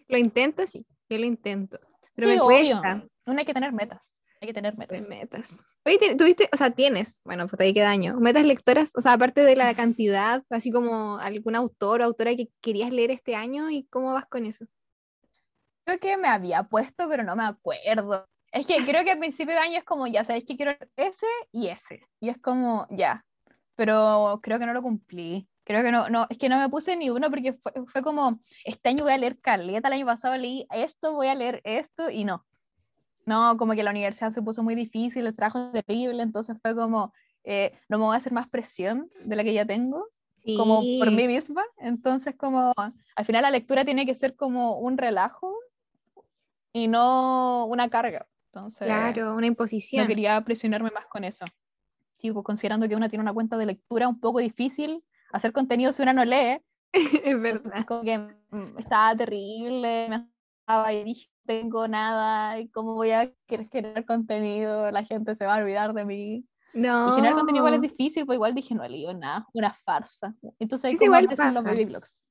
Lo 0.09 0.17
intento, 0.19 0.67
sí. 0.67 0.87
Yo 1.09 1.19
lo 1.19 1.25
intento. 1.25 1.79
Pero 2.19 2.31
Sí, 2.31 2.35
me 2.37 2.41
obvio. 2.41 2.81
cuesta. 2.81 3.05
Uno 3.27 3.39
hay 3.39 3.45
que 3.45 3.55
tener 3.55 3.73
metas. 3.73 4.13
Hay 4.41 4.49
que 4.49 4.55
tener 4.55 4.77
metas. 4.77 5.09
metas. 5.09 5.65
Oye, 5.85 5.99
te- 5.99 6.17
tuviste, 6.17 6.49
o 6.53 6.57
sea, 6.57 6.71
tienes, 6.73 7.21
bueno, 7.25 7.47
pues 7.47 7.61
ahí 7.61 7.73
queda 7.73 7.91
año, 7.91 8.19
metas 8.19 8.45
lectoras, 8.45 8.91
o 8.97 9.01
sea, 9.01 9.13
aparte 9.13 9.43
de 9.45 9.55
la 9.57 9.73
cantidad, 9.77 10.43
así 10.51 10.73
como 10.73 11.19
algún 11.19 11.55
autor 11.55 12.01
o 12.01 12.05
autora 12.05 12.35
que 12.35 12.49
querías 12.61 12.91
leer 12.93 13.13
este 13.13 13.37
año 13.37 13.71
y 13.71 13.85
cómo 13.87 14.13
vas 14.15 14.27
con 14.27 14.45
eso. 14.47 14.67
Creo 15.85 15.99
que 16.01 16.17
me 16.17 16.29
había 16.29 16.65
puesto, 16.65 17.09
pero 17.09 17.23
no 17.23 17.35
me 17.37 17.45
acuerdo. 17.45 18.27
Es 18.51 18.67
que 18.67 18.85
creo 18.85 19.05
que 19.05 19.13
a 19.13 19.19
principio 19.19 19.55
de 19.55 19.61
año 19.61 19.79
es 19.79 19.85
como, 19.85 20.07
ya 20.07 20.25
sabes 20.25 20.45
que 20.45 20.57
quiero 20.57 20.73
ese 20.97 21.27
y 21.53 21.69
ese. 21.69 22.01
Y 22.21 22.29
es 22.31 22.39
como, 22.39 22.87
ya. 22.91 23.25
Pero 23.77 24.41
creo 24.43 24.59
que 24.59 24.67
no 24.67 24.73
lo 24.73 24.83
cumplí. 24.83 25.49
Creo 25.69 25.83
que 25.83 25.93
no, 25.93 26.09
no, 26.09 26.27
es 26.31 26.39
que 26.39 26.49
no 26.49 26.59
me 26.59 26.71
puse 26.71 26.97
ni 26.97 27.11
uno 27.11 27.29
porque 27.29 27.53
fue, 27.53 27.73
fue 27.89 28.03
como, 28.03 28.41
este 28.65 28.89
año 28.89 29.05
voy 29.05 29.13
a 29.13 29.19
leer 29.19 29.37
Caleta, 29.39 29.89
el 29.89 29.95
año 29.95 30.07
pasado 30.07 30.35
leí 30.35 30.67
esto, 30.73 31.13
voy 31.13 31.27
a 31.27 31.35
leer 31.35 31.61
esto 31.63 32.09
y 32.09 32.25
no. 32.25 32.47
No, 33.27 33.59
como 33.59 33.75
que 33.75 33.83
la 33.83 33.91
universidad 33.91 34.33
se 34.33 34.41
puso 34.41 34.63
muy 34.63 34.75
difícil, 34.75 35.27
el 35.27 35.37
trabajo 35.37 35.71
es 35.75 35.85
terrible, 35.85 36.23
entonces 36.23 36.57
fue 36.63 36.75
como, 36.75 37.13
eh, 37.45 37.79
no 37.91 37.99
me 37.99 38.05
voy 38.07 38.15
a 38.15 38.17
hacer 38.17 38.33
más 38.33 38.49
presión 38.49 39.11
de 39.27 39.37
la 39.37 39.45
que 39.45 39.53
ya 39.53 39.67
tengo 39.67 40.07
como 40.57 40.81
por 40.81 41.11
Sí, 41.11 41.15
mí 41.15 41.29
misma. 41.29 41.63
Entonces, 41.77 42.35
como 42.35 42.73
al 43.15 43.25
final 43.27 43.43
la 43.43 43.51
lectura 43.51 43.85
tiene 43.85 44.07
que 44.07 44.15
ser 44.15 44.37
como 44.37 44.79
un 44.79 44.97
relajo 44.97 45.55
y 46.73 46.89
no 46.89 47.67
una 47.67 47.91
carga. 47.91 48.27
Entonces, 48.55 48.87
Claro, 48.87 49.35
una 49.35 49.43
no 49.43 49.49
imposición. 49.49 50.09
quería 50.09 50.41
presionarme 50.41 50.91
más 50.91 51.05
con 51.05 51.25
eso. 51.25 51.45
Sí, 52.17 52.33
pues, 52.33 52.45
considerando 52.45 52.89
que 52.89 52.97
una 52.97 53.11
tiene 53.11 53.23
una 53.23 53.35
cuenta 53.35 53.59
de 53.59 53.67
lectura 53.67 54.09
un 54.09 54.19
poco 54.19 54.39
difícil, 54.39 55.05
hacer 55.33 55.53
contenido 55.53 55.93
si 55.93 56.03
una 56.03 56.13
no 56.13 56.25
lee, 56.25 56.61
es 56.93 57.41
verdad. 57.41 57.85
como 57.87 58.03
que 58.03 58.19
mm, 58.19 58.79
estaba 58.79 59.17
terrible, 59.17 60.09
me 60.09 60.27
estaba 60.61 60.93
y 60.93 61.05
dije, 61.05 61.29
tengo 61.47 61.89
nada, 61.89 62.59
y 62.61 62.69
cómo 62.69 62.95
voy 62.95 63.11
a 63.13 63.33
generar 63.71 64.05
contenido, 64.05 64.91
la 64.91 65.05
gente 65.05 65.35
se 65.35 65.47
va 65.47 65.55
a 65.57 65.59
olvidar 65.59 65.95
de 65.95 66.05
mí. 66.05 66.45
No. 66.75 67.09
Y 67.09 67.17
generar 67.17 67.35
contenido 67.37 67.65
igual 67.67 67.75
es 67.83 67.91
difícil, 67.91 68.27
pues 68.27 68.37
igual 68.37 68.55
dije, 68.55 68.75
no 68.75 68.87
leído 68.87 69.15
nada, 69.15 69.47
una 69.55 69.73
farsa. 69.73 70.35
Entonces 70.59 70.93
Es 70.93 70.99
como 70.99 71.07
igual 71.07 71.25
aparecen 71.25 71.55
los 71.55 71.65
pasa. 71.65 71.75
baby 71.75 71.85
blogs. 71.87 72.23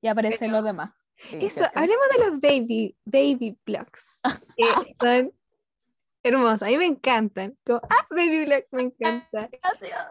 Y 0.00 0.08
aparecen 0.08 0.38
Pero- 0.40 0.52
los 0.52 0.64
demás. 0.64 0.90
Sí, 1.16 1.36
Eso, 1.40 1.64
hablemos 1.74 2.04
de 2.16 2.24
los 2.30 2.40
baby, 2.40 2.96
baby 3.04 3.56
blogs, 3.64 4.20
que 4.56 4.64
son 5.00 5.32
hermosos, 6.22 6.62
a 6.62 6.66
mí 6.66 6.76
me 6.76 6.86
encantan. 6.86 7.56
Como, 7.64 7.80
ah, 7.90 8.06
baby 8.10 8.44
blog, 8.44 8.62
me 8.72 8.82
encanta. 8.82 9.48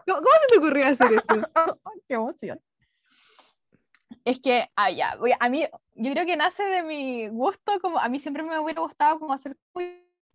¿Cómo, 0.06 0.18
cómo 0.18 0.30
se 0.42 0.48
te 0.52 0.58
ocurrió 0.58 0.86
hacer 0.86 1.12
eso? 1.12 1.22
¡Qué 2.08 2.14
emoción! 2.14 2.60
Es 4.24 4.38
que, 4.40 4.68
ah, 4.76 4.90
ya, 4.90 5.16
voy 5.16 5.32
a- 5.32 5.36
a 5.40 5.48
mí, 5.48 5.66
yo 5.94 6.12
creo 6.12 6.24
que 6.26 6.36
nace 6.36 6.62
de 6.62 6.82
mi 6.82 7.28
gusto, 7.28 7.80
como 7.80 7.98
a 7.98 8.08
mí 8.08 8.20
siempre 8.20 8.42
me 8.42 8.58
hubiera 8.58 8.80
gustado 8.80 9.18
como 9.18 9.32
hacer, 9.32 9.56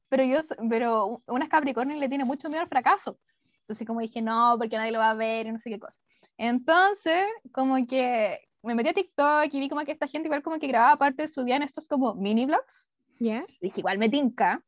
pero 0.10 0.24
yo, 0.24 0.40
pero 0.70 1.22
una 1.28 1.48
Capricornio 1.48 1.96
le 1.98 2.10
tiene 2.10 2.26
mucho 2.26 2.50
miedo 2.50 2.62
al 2.62 2.68
fracaso. 2.70 3.18
Entonces 3.62 3.86
como 3.88 4.00
dije, 4.02 4.22
no, 4.22 4.56
porque 4.58 4.78
nadie 4.78 4.92
lo 4.92 5.00
va 5.00 5.12
a 5.12 5.14
ver 5.16 5.46
y 5.48 5.52
no 5.52 5.60
sé 5.60 5.70
qué 5.70 5.80
cosa. 5.80 6.00
Entonces, 6.38 7.26
como 7.52 7.76
que 7.86 8.40
me 8.64 8.76
metí 8.76 8.90
a 8.90 8.94
TikTok 8.94 9.54
y 9.54 9.60
vi 9.60 9.70
como 9.70 9.84
que 9.86 9.92
esta 9.92 10.08
gente 10.08 10.28
igual 10.28 10.42
como 10.44 10.58
que 10.60 10.68
grababa 10.68 10.98
parte 10.98 11.24
de 11.24 11.28
su 11.28 11.44
día 11.44 11.58
en 11.58 11.64
estos 11.64 11.88
como 11.88 12.14
mini 12.16 12.46
vlogs. 12.46 12.90
¿Ya? 13.20 13.46
dije, 13.62 13.80
igual 13.82 13.98
me 13.98 14.10
tinca. 14.10 14.62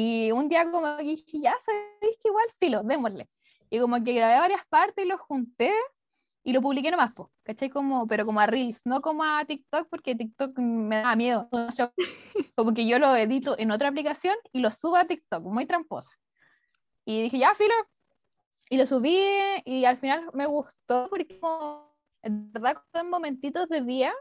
Y 0.00 0.30
un 0.30 0.48
día 0.48 0.70
como 0.70 0.96
dije, 0.98 1.40
ya 1.40 1.56
sabéis 1.58 2.16
que 2.22 2.28
igual 2.28 2.46
filo, 2.60 2.84
démosle. 2.84 3.26
Y 3.68 3.80
como 3.80 3.96
que 4.04 4.12
grabé 4.12 4.38
varias 4.38 4.64
partes 4.68 5.04
y 5.04 5.08
los 5.08 5.20
junté 5.20 5.72
y 6.44 6.52
lo 6.52 6.62
publiqué 6.62 6.92
nomás, 6.92 7.12
po, 7.14 7.32
¿cachai? 7.42 7.68
Como, 7.68 8.06
pero 8.06 8.24
como 8.24 8.38
a 8.38 8.46
Reels, 8.46 8.86
no 8.86 9.00
como 9.02 9.24
a 9.24 9.44
TikTok, 9.44 9.88
porque 9.90 10.14
TikTok 10.14 10.56
me 10.56 11.02
da 11.02 11.16
miedo. 11.16 11.48
Yo- 11.76 11.90
como 12.54 12.74
que 12.74 12.86
yo 12.86 13.00
lo 13.00 13.16
edito 13.16 13.58
en 13.58 13.72
otra 13.72 13.88
aplicación 13.88 14.36
y 14.52 14.60
lo 14.60 14.70
subo 14.70 14.94
a 14.94 15.06
TikTok, 15.08 15.42
muy 15.42 15.66
tramposa. 15.66 16.12
Y 17.04 17.22
dije, 17.22 17.38
ya, 17.38 17.52
filo. 17.56 17.74
Y 18.70 18.76
lo 18.76 18.86
subí 18.86 19.18
y 19.64 19.84
al 19.84 19.96
final 19.96 20.30
me 20.32 20.46
gustó 20.46 21.08
porque 21.10 21.40
como, 21.40 21.92
en 22.22 22.52
verdad 22.52 22.76
en 22.92 23.10
momentitos 23.10 23.68
de 23.68 23.80
día 23.82 24.12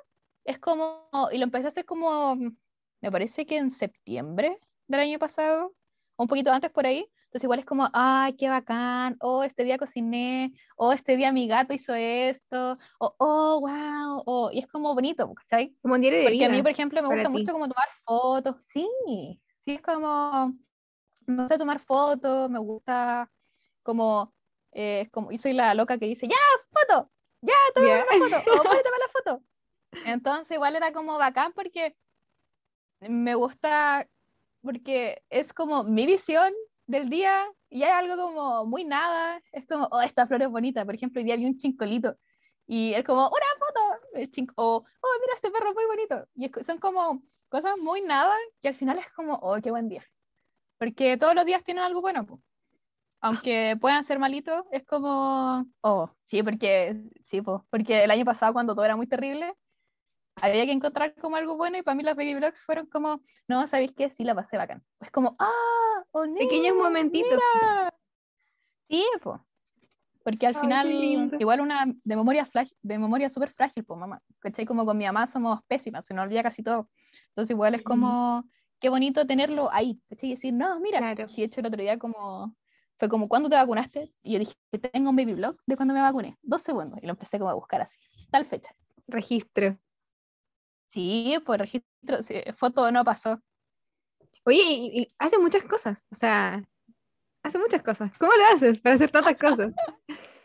es 0.44 0.58
como, 0.58 1.08
y 1.32 1.38
lo 1.38 1.44
empecé 1.44 1.68
a 1.68 1.70
hacer 1.70 1.86
como, 1.86 2.36
me 2.36 3.12
parece 3.12 3.46
que 3.46 3.58
en 3.58 3.70
septiembre 3.70 4.60
del 4.88 5.00
año 5.02 5.20
pasado, 5.20 5.74
o 6.16 6.24
un 6.24 6.28
poquito 6.28 6.52
antes 6.52 6.72
por 6.72 6.86
ahí. 6.86 7.06
Entonces 7.26 7.44
igual 7.44 7.60
es 7.60 7.66
como, 7.66 7.90
ay, 7.94 8.36
qué 8.38 8.48
bacán, 8.50 9.18
oh, 9.20 9.44
este 9.44 9.64
día 9.66 9.78
cociné, 9.78 10.54
oh, 10.78 10.94
este 10.94 11.18
día 11.18 11.32
mi 11.34 11.46
gato 11.48 11.74
hizo 11.74 11.94
esto, 11.94 12.78
o 13.00 13.16
oh, 13.20 13.60
wow, 13.60 14.24
oh, 14.26 14.50
y 14.52 14.60
es 14.60 14.68
como 14.68 14.94
bonito, 14.96 15.34
¿cachai? 15.34 15.76
Como 15.82 15.96
un 15.96 16.02
diario 16.02 16.20
de 16.20 16.26
Porque 16.26 16.46
a 16.46 16.48
mí, 16.48 16.56
vida. 16.56 16.64
por 16.64 16.72
ejemplo, 16.72 17.02
me 17.02 17.10
gusta 17.10 17.26
ti. 17.26 17.30
mucho 17.30 17.52
como 17.52 17.68
tomar 17.68 17.90
fotos, 18.06 18.56
sí, 18.68 18.88
sí, 19.66 19.74
es 19.74 19.82
como, 19.82 20.54
me 21.26 21.36
gusta 21.44 21.58
tomar 21.58 21.80
fotos, 21.80 22.50
me 22.50 22.60
gusta 22.60 23.30
como, 23.84 24.34
eh, 24.72 25.10
como, 25.12 25.30
yo 25.32 25.38
soy 25.38 25.52
la 25.52 25.74
loca 25.74 25.98
que 25.98 26.06
dice, 26.06 26.28
ya, 26.30 26.36
foto, 26.72 27.12
ya, 27.42 27.54
toma 27.76 27.88
Ya. 27.90 28.06
una 28.10 28.30
foto, 28.40 28.52
o 28.54 28.64
voy 28.64 28.78
a 28.78 28.84
tomar 28.84 29.00
la 29.00 29.10
foto. 29.12 29.44
Entonces 30.06 30.56
igual 30.56 30.78
era 30.78 30.94
como 30.94 31.18
bacán 31.18 31.52
porque 31.52 31.94
me 33.02 33.36
gusta, 33.36 34.08
porque 34.68 35.24
es 35.30 35.54
como 35.54 35.86
mi 35.86 36.06
visión 36.06 36.54
del 36.88 37.10
día 37.10 37.46
y 37.70 37.84
hay 37.84 37.92
algo 37.92 38.22
como 38.22 38.66
muy 38.66 38.84
nada, 38.84 39.42
es 39.54 39.66
como, 39.66 39.88
oh, 39.92 40.02
esta 40.02 40.28
flor 40.28 40.42
es 40.42 40.50
bonita, 40.50 40.84
por 40.86 40.94
ejemplo, 40.94 41.20
hoy 41.20 41.26
día 41.26 41.38
vi 41.38 41.46
un 41.46 41.58
chincolito 41.58 42.18
y 42.68 42.94
es 42.94 43.06
como, 43.06 43.28
una 43.30 43.46
foto, 43.60 44.02
el 44.14 44.30
chinco, 44.30 44.54
o, 44.58 44.76
oh, 44.76 45.20
mira, 45.22 45.36
este 45.36 45.52
perro 45.52 45.70
es 45.70 45.76
muy 45.76 45.86
bonito, 45.86 46.28
y 46.36 46.46
es 46.46 46.66
son 46.66 46.80
como 46.80 47.24
cosas 47.48 47.78
muy 47.80 48.02
nada 48.02 48.36
que 48.62 48.68
al 48.68 48.76
final 48.76 49.00
es 49.00 49.10
como, 49.16 49.36
oh, 49.36 49.58
qué 49.64 49.72
buen 49.72 49.88
día, 49.88 50.04
porque 50.78 51.18
todos 51.18 51.34
los 51.34 51.46
días 51.46 51.64
tienen 51.64 51.84
algo 51.86 52.02
bueno, 52.02 52.26
aunque 53.22 53.78
puedan 53.80 54.04
ser 54.04 54.20
malitos, 54.20 54.66
es 54.72 54.86
como, 54.86 55.66
oh, 55.82 56.10
sí, 56.26 56.44
porque, 56.44 57.02
sí, 57.22 57.42
po, 57.42 57.66
porque 57.70 58.04
el 58.04 58.12
año 58.12 58.26
pasado 58.26 58.52
cuando 58.52 58.76
todo 58.76 58.84
era 58.84 58.98
muy 58.98 59.08
terrible, 59.08 59.54
había 60.42 60.66
que 60.66 60.72
encontrar 60.72 61.14
como 61.16 61.36
algo 61.36 61.58
bueno 61.58 61.78
y 61.78 61.82
para 61.84 61.96
mí 61.96 62.04
los 62.04 62.16
baby 62.16 62.36
blogs 62.36 62.64
fueron 62.66 62.88
como, 62.88 63.22
no, 63.48 63.68
¿sabéis 63.68 63.92
qué? 63.96 64.10
Sí, 64.10 64.24
la 64.24 64.36
pasé 64.36 64.58
bacán. 64.58 64.84
Es 65.02 65.12
como, 65.12 65.36
ah, 65.40 66.04
oh, 66.12 66.26
Pequeños 66.38 66.76
momentitos. 66.76 67.30
mira". 67.54 67.94
Sí, 68.90 69.06
po. 69.22 69.46
Porque 70.24 70.46
al 70.46 70.56
Ay, 70.56 70.62
final, 70.62 71.32
igual 71.40 71.62
una 71.62 71.86
de 71.86 72.16
memoria 72.16 72.46
flash, 72.46 72.72
de 72.82 72.98
memoria 73.00 73.30
súper 73.30 73.50
frágil, 73.50 73.86
pues 73.86 73.98
mamá. 74.00 74.22
¿Cachai? 74.40 74.66
Como 74.66 74.86
con 74.86 74.98
mi 74.98 75.06
mamá 75.06 75.26
somos 75.26 75.62
pésimas, 75.68 76.06
se 76.06 76.14
nos 76.14 76.26
olvida 76.26 76.44
casi 76.44 76.64
todo. 76.64 76.90
Entonces 77.30 77.52
igual 77.52 77.76
es 77.76 77.82
como, 77.84 78.44
qué 78.82 78.90
bonito 78.90 79.26
tenerlo 79.26 79.70
ahí, 79.72 80.02
¿cachai? 80.10 80.32
Y 80.32 80.36
decir, 80.36 80.54
no, 80.54 80.80
mira, 80.82 81.00
Claro. 81.00 81.28
sí, 81.28 81.38
de 81.42 81.44
hecho 81.48 81.62
el 81.62 81.68
otro 81.68 81.82
día 81.82 81.98
como, 81.98 82.56
fue 83.00 83.08
como, 83.08 83.30
¿cuándo 83.30 83.50
te 83.50 83.56
vacunaste? 83.56 84.10
Y 84.22 84.34
yo 84.34 84.40
dije, 84.40 84.54
tengo 84.92 85.12
un 85.12 85.16
baby 85.16 85.34
blog 85.34 85.56
de 85.66 85.76
cuando 85.78 85.94
me 85.94 86.02
vacuné, 86.02 86.38
dos 86.42 86.62
segundos, 86.62 87.00
y 87.02 87.06
lo 87.06 87.14
empecé 87.14 87.40
como 87.40 87.50
a 87.50 87.54
buscar 87.54 87.82
así, 87.82 87.98
tal 88.30 88.46
fecha. 88.46 88.72
Registro. 89.08 89.78
Sí, 90.90 91.38
pues 91.46 91.60
registro, 91.60 92.24
sí, 92.24 92.36
foto 92.56 92.92
no 92.92 93.04
pasó. 93.04 93.42
Oye, 94.44 94.62
y, 94.64 95.02
y 95.02 95.14
hace 95.18 95.38
muchas 95.38 95.64
cosas, 95.64 96.06
o 96.12 96.16
sea, 96.16 96.64
hace 97.44 97.60
muchas 97.60 97.84
cosas. 97.84 98.12
¿Cómo 98.18 98.32
lo 98.34 98.56
haces 98.56 98.80
para 98.80 98.96
hacer 98.96 99.12
tantas 99.12 99.38
cosas? 99.38 99.74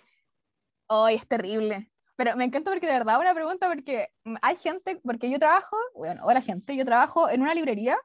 Ay, 0.88 1.16
es 1.16 1.26
terrible. 1.26 1.90
Pero 2.16 2.37
me 2.37 2.44
encanta 2.44 2.70
porque 2.70 2.87
de 2.87 2.92
verdad 2.92 3.20
una 3.20 3.35
pregunta 3.35 3.68
porque 3.68 4.09
hay 4.42 4.57
gente, 4.57 5.00
porque 5.02 5.31
yo 5.31 5.38
trabajo, 5.38 5.76
bueno, 5.94 6.22
hola 6.24 6.42
gente, 6.42 6.76
yo 6.76 6.85
trabajo 6.85 7.31
en 7.31 7.40
una 7.40 7.55
librería 7.55 7.96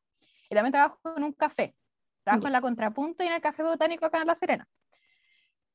y 0.50 0.56
también 0.56 0.72
trabajo 0.72 0.98
en 1.16 1.24
un 1.24 1.34
café. 1.34 1.76
Trabajo 2.24 2.48
en 2.48 2.54
la 2.54 2.62
Contrapunta 2.62 3.24
y 3.24 3.28
en 3.28 3.34
el 3.34 3.42
Café 3.42 3.64
Botánico 3.64 4.06
acá 4.06 4.22
en 4.22 4.28
La 4.28 4.36
Serena. 4.36 4.68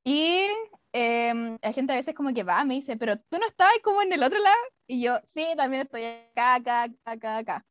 Y 0.05 0.47
em, 0.93 1.59
hay 1.63 1.73
gente 1.73 1.93
a 1.93 1.97
veces 1.97 2.15
como 2.15 2.33
que 2.35 2.43
va, 2.43 2.65
me 2.65 2.75
dice, 2.75 2.97
pero 2.97 3.17
tú 3.17 3.39
no 3.39 3.47
estás 3.47 3.69
como 3.83 4.03
en 4.03 4.13
el 4.13 4.23
otro 4.23 4.39
lado. 4.39 4.57
Y 4.87 5.03
yo, 5.03 5.21
sí, 5.25 5.47
también 5.57 5.83
estoy 5.83 6.05
acá, 6.05 6.55
acá, 6.57 6.89
acá, 7.05 7.37
acá. 7.39 7.67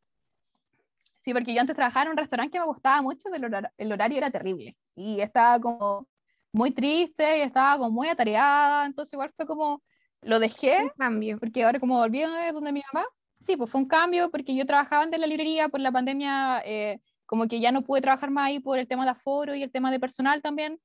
Sí, 1.24 1.34
porque 1.34 1.54
yo 1.54 1.62
antes 1.62 1.76
trabajaba 1.76 2.06
en 2.06 2.12
un 2.12 2.18
restaurante 2.18 2.54
que 2.54 2.60
me 2.60 2.66
gustaba 2.66 3.02
mucho, 3.02 3.30
pero 3.32 3.48
el 3.48 3.68
el 3.78 3.92
horario 3.92 4.18
era 4.18 4.32
terrible. 4.32 4.76
Y 4.96 5.22
estaba 5.22 5.60
como 5.60 6.08
muy 6.52 6.72
triste 6.72 7.38
y 7.40 7.42
estaba 7.42 7.78
como 7.78 7.92
muy 7.92 8.10
atareada, 8.10 8.86
entonces 8.86 9.14
igual 9.14 9.32
fue 9.36 9.46
como, 9.46 9.82
lo 10.22 10.40
dejé, 10.40 10.84
Un 10.84 10.90
cambio. 10.98 11.40
porque 11.40 11.64
ahora 11.64 11.80
como 11.80 11.98
volví 11.98 12.24
a 12.24 12.52
donde 12.52 12.72
mi 12.72 12.82
mamá, 12.92 13.06
sí, 13.42 13.56
pues 13.56 13.70
fue 13.70 13.82
un 13.82 13.88
cambio, 13.88 14.30
porque 14.32 14.56
yo 14.56 14.66
trabajaba 14.66 15.04
en 15.04 15.12
la 15.12 15.28
librería 15.28 15.70
por 15.70 15.80
la 15.80 15.92
pandemia, 15.92 16.62
eh, 16.66 17.00
como 17.26 17.48
que 17.48 17.60
ya 17.60 17.72
no 17.72 17.82
pude 17.84 18.02
trabajar 18.02 18.32
más 18.32 18.48
ahí 18.48 18.60
por 18.60 18.80
el 18.80 18.88
tema 18.88 19.06
de 19.06 19.12
aforo 19.12 19.56
y 19.56 19.64
el 19.64 19.72
tema 19.72 19.92
de 19.92 20.00
personal 20.00 20.42
también, 20.42 20.80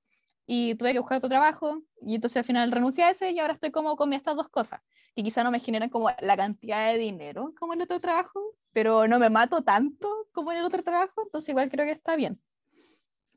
y 0.46 0.76
tuve 0.76 0.92
que 0.92 1.00
buscar 1.00 1.18
otro 1.18 1.28
trabajo, 1.28 1.82
y 2.00 2.14
entonces 2.14 2.36
al 2.38 2.44
final 2.44 2.70
renuncié 2.70 3.04
a 3.04 3.10
ese 3.10 3.30
y 3.32 3.38
ahora 3.40 3.54
estoy 3.54 3.72
como 3.72 3.96
con 3.96 4.12
estas 4.12 4.36
dos 4.36 4.48
cosas, 4.48 4.80
que 5.14 5.22
quizá 5.22 5.42
no 5.42 5.50
me 5.50 5.60
generan 5.60 5.90
como 5.90 6.08
la 6.20 6.36
cantidad 6.36 6.92
de 6.92 6.98
dinero 6.98 7.52
como 7.58 7.72
el 7.72 7.82
otro 7.82 7.98
trabajo, 7.98 8.40
pero 8.72 9.08
no 9.08 9.18
me 9.18 9.28
mato 9.28 9.62
tanto 9.62 10.08
como 10.32 10.52
en 10.52 10.58
el 10.58 10.64
otro 10.64 10.82
trabajo, 10.82 11.22
entonces 11.24 11.48
igual 11.48 11.70
creo 11.70 11.84
que 11.84 11.92
está 11.92 12.14
bien. 12.16 12.38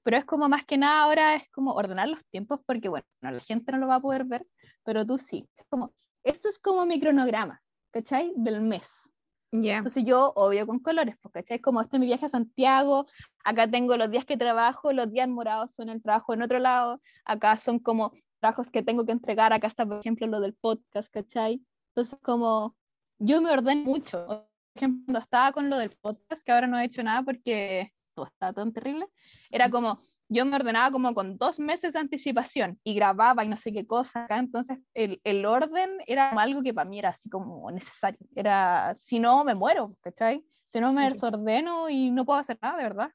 Pero 0.04 0.18
es 0.18 0.26
como 0.26 0.48
más 0.48 0.66
que 0.66 0.78
nada 0.78 1.04
ahora 1.04 1.36
es 1.36 1.50
como 1.50 1.74
ordenar 1.74 2.08
los 2.08 2.24
tiempos 2.28 2.60
porque 2.66 2.90
bueno, 2.90 3.06
la 3.22 3.40
gente 3.40 3.72
no 3.72 3.80
lo 3.80 3.88
va 3.88 3.96
a 3.96 4.02
poder 4.02 4.26
ver, 4.26 4.48
pero 4.84 5.06
tú 5.06 5.18
sí. 5.18 5.50
Es 5.58 5.66
como, 5.70 5.94
esto 6.24 6.48
es 6.48 6.60
como 6.60 6.86
mi 6.86 7.00
cronograma, 7.00 7.62
¿cachai? 7.92 8.34
Del 8.36 8.62
mes. 8.62 9.09
Ya. 9.52 9.78
Entonces 9.78 10.04
yo, 10.06 10.32
obvio, 10.36 10.68
con 10.68 10.80
colores, 10.80 11.16
pues, 11.22 11.34
¿cachai? 11.34 11.60
Como 11.60 11.82
este 11.82 11.98
es 11.98 12.00
mi 12.00 12.06
viaje 12.06 12.28
a 12.28 12.30
Santiago, 12.30 13.08
acá 13.44 13.70
tengo 13.70 13.98
los 13.98 14.12
días 14.12 14.26
que 14.26 14.38
trabajo, 14.38 14.94
los 14.94 15.12
días 15.12 15.28
morados 15.28 15.74
son 15.74 15.90
el 15.90 16.02
trabajo 16.04 16.34
en 16.34 16.44
otro 16.44 16.60
lado, 16.60 17.02
acá 17.26 17.58
son 17.58 17.80
como 17.80 18.14
trabajos 18.40 18.70
que 18.70 18.84
tengo 18.84 19.06
que 19.06 19.12
entregar, 19.12 19.52
acá 19.52 19.68
está, 19.68 19.86
por 19.86 20.00
ejemplo, 20.00 20.28
lo 20.28 20.40
del 20.40 20.54
podcast, 20.54 21.12
¿cachai? 21.12 21.62
Entonces 21.90 22.20
como 22.22 22.76
yo 23.18 23.42
me 23.42 23.52
ordeno 23.52 23.84
mucho. 23.84 24.26
Por 24.26 24.48
ejemplo, 24.76 25.04
cuando 25.06 25.20
estaba 25.20 25.52
con 25.52 25.70
lo 25.70 25.78
del 25.78 25.92
podcast, 26.00 26.44
que 26.44 26.52
ahora 26.52 26.68
no 26.68 26.78
he 26.78 26.86
hecho 26.86 27.04
nada 27.04 27.24
porque 27.24 27.92
todo 28.14 28.28
está 28.28 28.54
tan 28.54 28.72
terrible, 28.72 29.06
era 29.50 29.70
como, 29.70 30.00
yo 30.30 30.46
me 30.46 30.56
ordenaba 30.56 30.92
como 30.92 31.14
con 31.14 31.38
dos 31.38 31.60
meses 31.60 31.92
de 31.92 32.00
anticipación 32.00 32.80
y 32.84 32.94
grababa 32.94 33.44
y 33.44 33.48
no 33.48 33.58
sé 33.58 33.74
qué 33.74 33.86
cosa 33.86 34.26
acá, 34.26 34.38
entonces 34.38 34.78
el, 34.94 35.20
el 35.24 35.46
orden 35.46 35.90
era 36.06 36.30
algo 36.30 36.62
que 36.62 36.74
para 36.74 36.88
mí 36.90 37.00
era 37.00 37.10
así 37.10 37.30
como 37.30 37.70
necesario, 37.72 38.20
era, 38.36 38.96
si 39.00 39.20
no 39.20 39.44
me 39.44 39.56
muero, 39.56 39.90
¿cachai? 40.02 40.44
Si 40.62 40.80
no 40.80 40.94
me 40.94 41.08
Sí. 41.08 41.14
desordeno 41.14 41.90
y 41.90 42.12
no 42.12 42.26
puedo 42.26 42.40
hacer 42.40 42.60
nada, 42.62 42.78
de 42.78 42.84
verdad. 42.84 43.12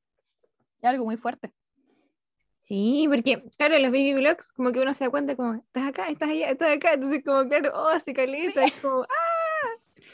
Es 0.82 0.84
algo 0.90 1.04
muy 1.04 1.16
fuerte. 1.16 1.52
Sí, 2.58 3.06
porque, 3.08 3.44
claro, 3.58 3.78
los 3.78 3.90
baby 3.90 4.14
vlogs, 4.14 4.52
como 4.52 4.72
que 4.72 4.80
uno 4.80 4.92
se 4.94 5.04
da 5.04 5.10
cuenta, 5.10 5.36
como, 5.36 5.54
estás 5.54 5.84
acá, 5.88 6.08
estás 6.08 6.30
allá, 6.30 6.50
estás 6.50 6.76
acá, 6.76 6.94
entonces, 6.94 7.22
como, 7.24 7.46
claro, 7.48 7.72
oh, 7.74 7.88
hace 7.88 8.12
caleta, 8.12 8.64
es 8.64 8.80
como, 8.80 9.02
¡ah! 9.02 10.04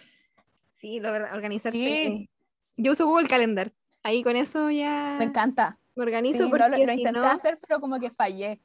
Sí, 0.81 1.01
la 1.01 1.13
verdad, 1.13 1.35
organizarse. 1.35 1.79
Sí. 1.79 2.29
Yo 2.77 2.93
uso 2.93 3.07
Google 3.07 3.29
Calendar, 3.29 3.73
ahí 4.03 4.23
con 4.23 4.37
eso 4.37 4.71
ya 4.71 5.17
Me 5.19 5.27
encanta. 5.27 5.79
Me 6.01 6.05
organizo, 6.07 6.45
lo, 6.45 6.51
porque 6.51 6.69
lo 6.87 6.93
si 6.93 6.99
intenté 7.01 7.13
no, 7.21 7.27
hacer, 7.27 7.59
pero 7.67 7.81
como 7.81 7.99
que 8.01 8.11
fallé. 8.11 8.61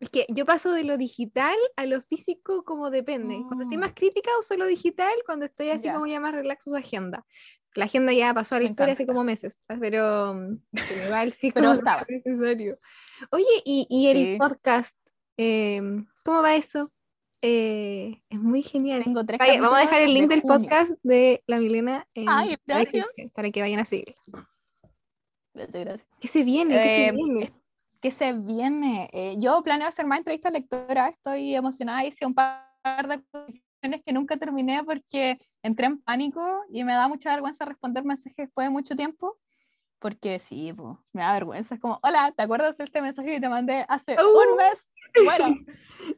es 0.00 0.10
que 0.10 0.24
yo 0.28 0.44
paso 0.46 0.72
de 0.72 0.84
lo 0.84 0.96
digital 0.96 1.56
a 1.76 1.84
lo 1.86 2.00
físico 2.02 2.64
como 2.64 2.90
depende. 2.90 3.42
Cuando 3.46 3.64
estoy 3.64 3.76
Mm. 3.76 3.80
más 3.80 3.92
crítica 3.94 4.30
uso 4.38 4.56
lo 4.56 4.66
digital, 4.66 5.12
cuando 5.26 5.46
estoy 5.46 5.70
así 5.70 5.88
como 5.90 6.06
ya 6.06 6.20
más 6.20 6.32
relax 6.34 6.66
uso 6.66 6.76
agenda. 6.76 7.24
La 7.74 7.84
agenda 7.84 8.12
ya 8.12 8.34
pasó 8.34 8.56
a 8.56 8.58
la 8.58 8.64
Me 8.64 8.70
historia 8.70 8.94
hace 8.94 9.06
como 9.06 9.22
meses, 9.24 9.58
pero, 9.80 10.34
mm, 10.34 10.58
pero 10.72 11.04
igual 11.06 11.32
sí 11.32 11.50
Pero 11.54 11.66
como 11.68 11.78
estaba. 11.78 12.04
necesario. 12.08 12.78
Oye, 13.30 13.44
y, 13.64 13.86
y 13.90 14.08
el 14.08 14.16
Sí. 14.16 14.36
podcast, 14.38 14.96
em, 15.36 16.06
¿cómo 16.24 16.42
va 16.42 16.54
eso? 16.56 16.90
Eh, 17.42 18.20
es 18.28 18.38
muy 18.40 18.62
genial. 18.62 19.02
Tengo 19.04 19.24
tres 19.24 19.38
Vaya, 19.38 19.60
vamos 19.60 19.78
a 19.78 19.80
dejar 19.80 20.02
el 20.02 20.12
link 20.12 20.28
de 20.28 20.34
del 20.36 20.42
junio. 20.42 20.58
podcast 20.58 20.92
de 21.02 21.42
la 21.46 21.58
Milena 21.58 22.06
en 22.14 22.28
Ay, 22.28 22.56
la 22.66 22.84
para 23.34 23.50
que 23.50 23.60
vayan 23.62 23.80
a 23.80 23.84
gracias. 25.68 26.06
¿Qué 26.20 26.28
se 26.28 26.44
viene? 26.44 26.74
¿Qué 26.74 26.82
se 26.82 27.06
Eh, 27.08 27.12
viene? 27.12 27.52
que 28.00 28.10
se 28.10 28.32
viene. 28.32 29.10
Eh, 29.12 29.36
yo 29.38 29.62
planeo 29.62 29.88
hacer 29.88 30.06
más 30.06 30.18
entrevistas 30.18 30.52
lectoras, 30.52 31.10
estoy 31.10 31.54
emocionada, 31.54 32.04
hice 32.04 32.24
un 32.26 32.34
par 32.34 32.64
de 33.08 33.20
cuestiones 33.30 34.02
que 34.04 34.12
nunca 34.12 34.36
terminé 34.38 34.82
porque 34.84 35.38
entré 35.62 35.86
en 35.86 36.00
pánico 36.00 36.62
y 36.70 36.82
me 36.84 36.92
da 36.94 37.08
mucha 37.08 37.30
vergüenza 37.30 37.64
responder 37.66 38.04
mensajes 38.04 38.36
después 38.36 38.66
de 38.66 38.70
mucho 38.70 38.96
tiempo, 38.96 39.36
porque 39.98 40.38
sí, 40.38 40.72
me 41.12 41.22
da 41.22 41.34
vergüenza, 41.34 41.74
es 41.74 41.80
como, 41.80 41.98
hola, 42.02 42.32
¿te 42.34 42.42
acuerdas 42.42 42.78
de 42.78 42.84
este 42.84 43.02
mensaje 43.02 43.32
que 43.34 43.40
te 43.40 43.48
mandé 43.50 43.84
hace 43.88 44.14
Uh. 44.14 44.50
un 44.50 44.56
mes? 44.56 44.86
Bueno, 45.24 45.56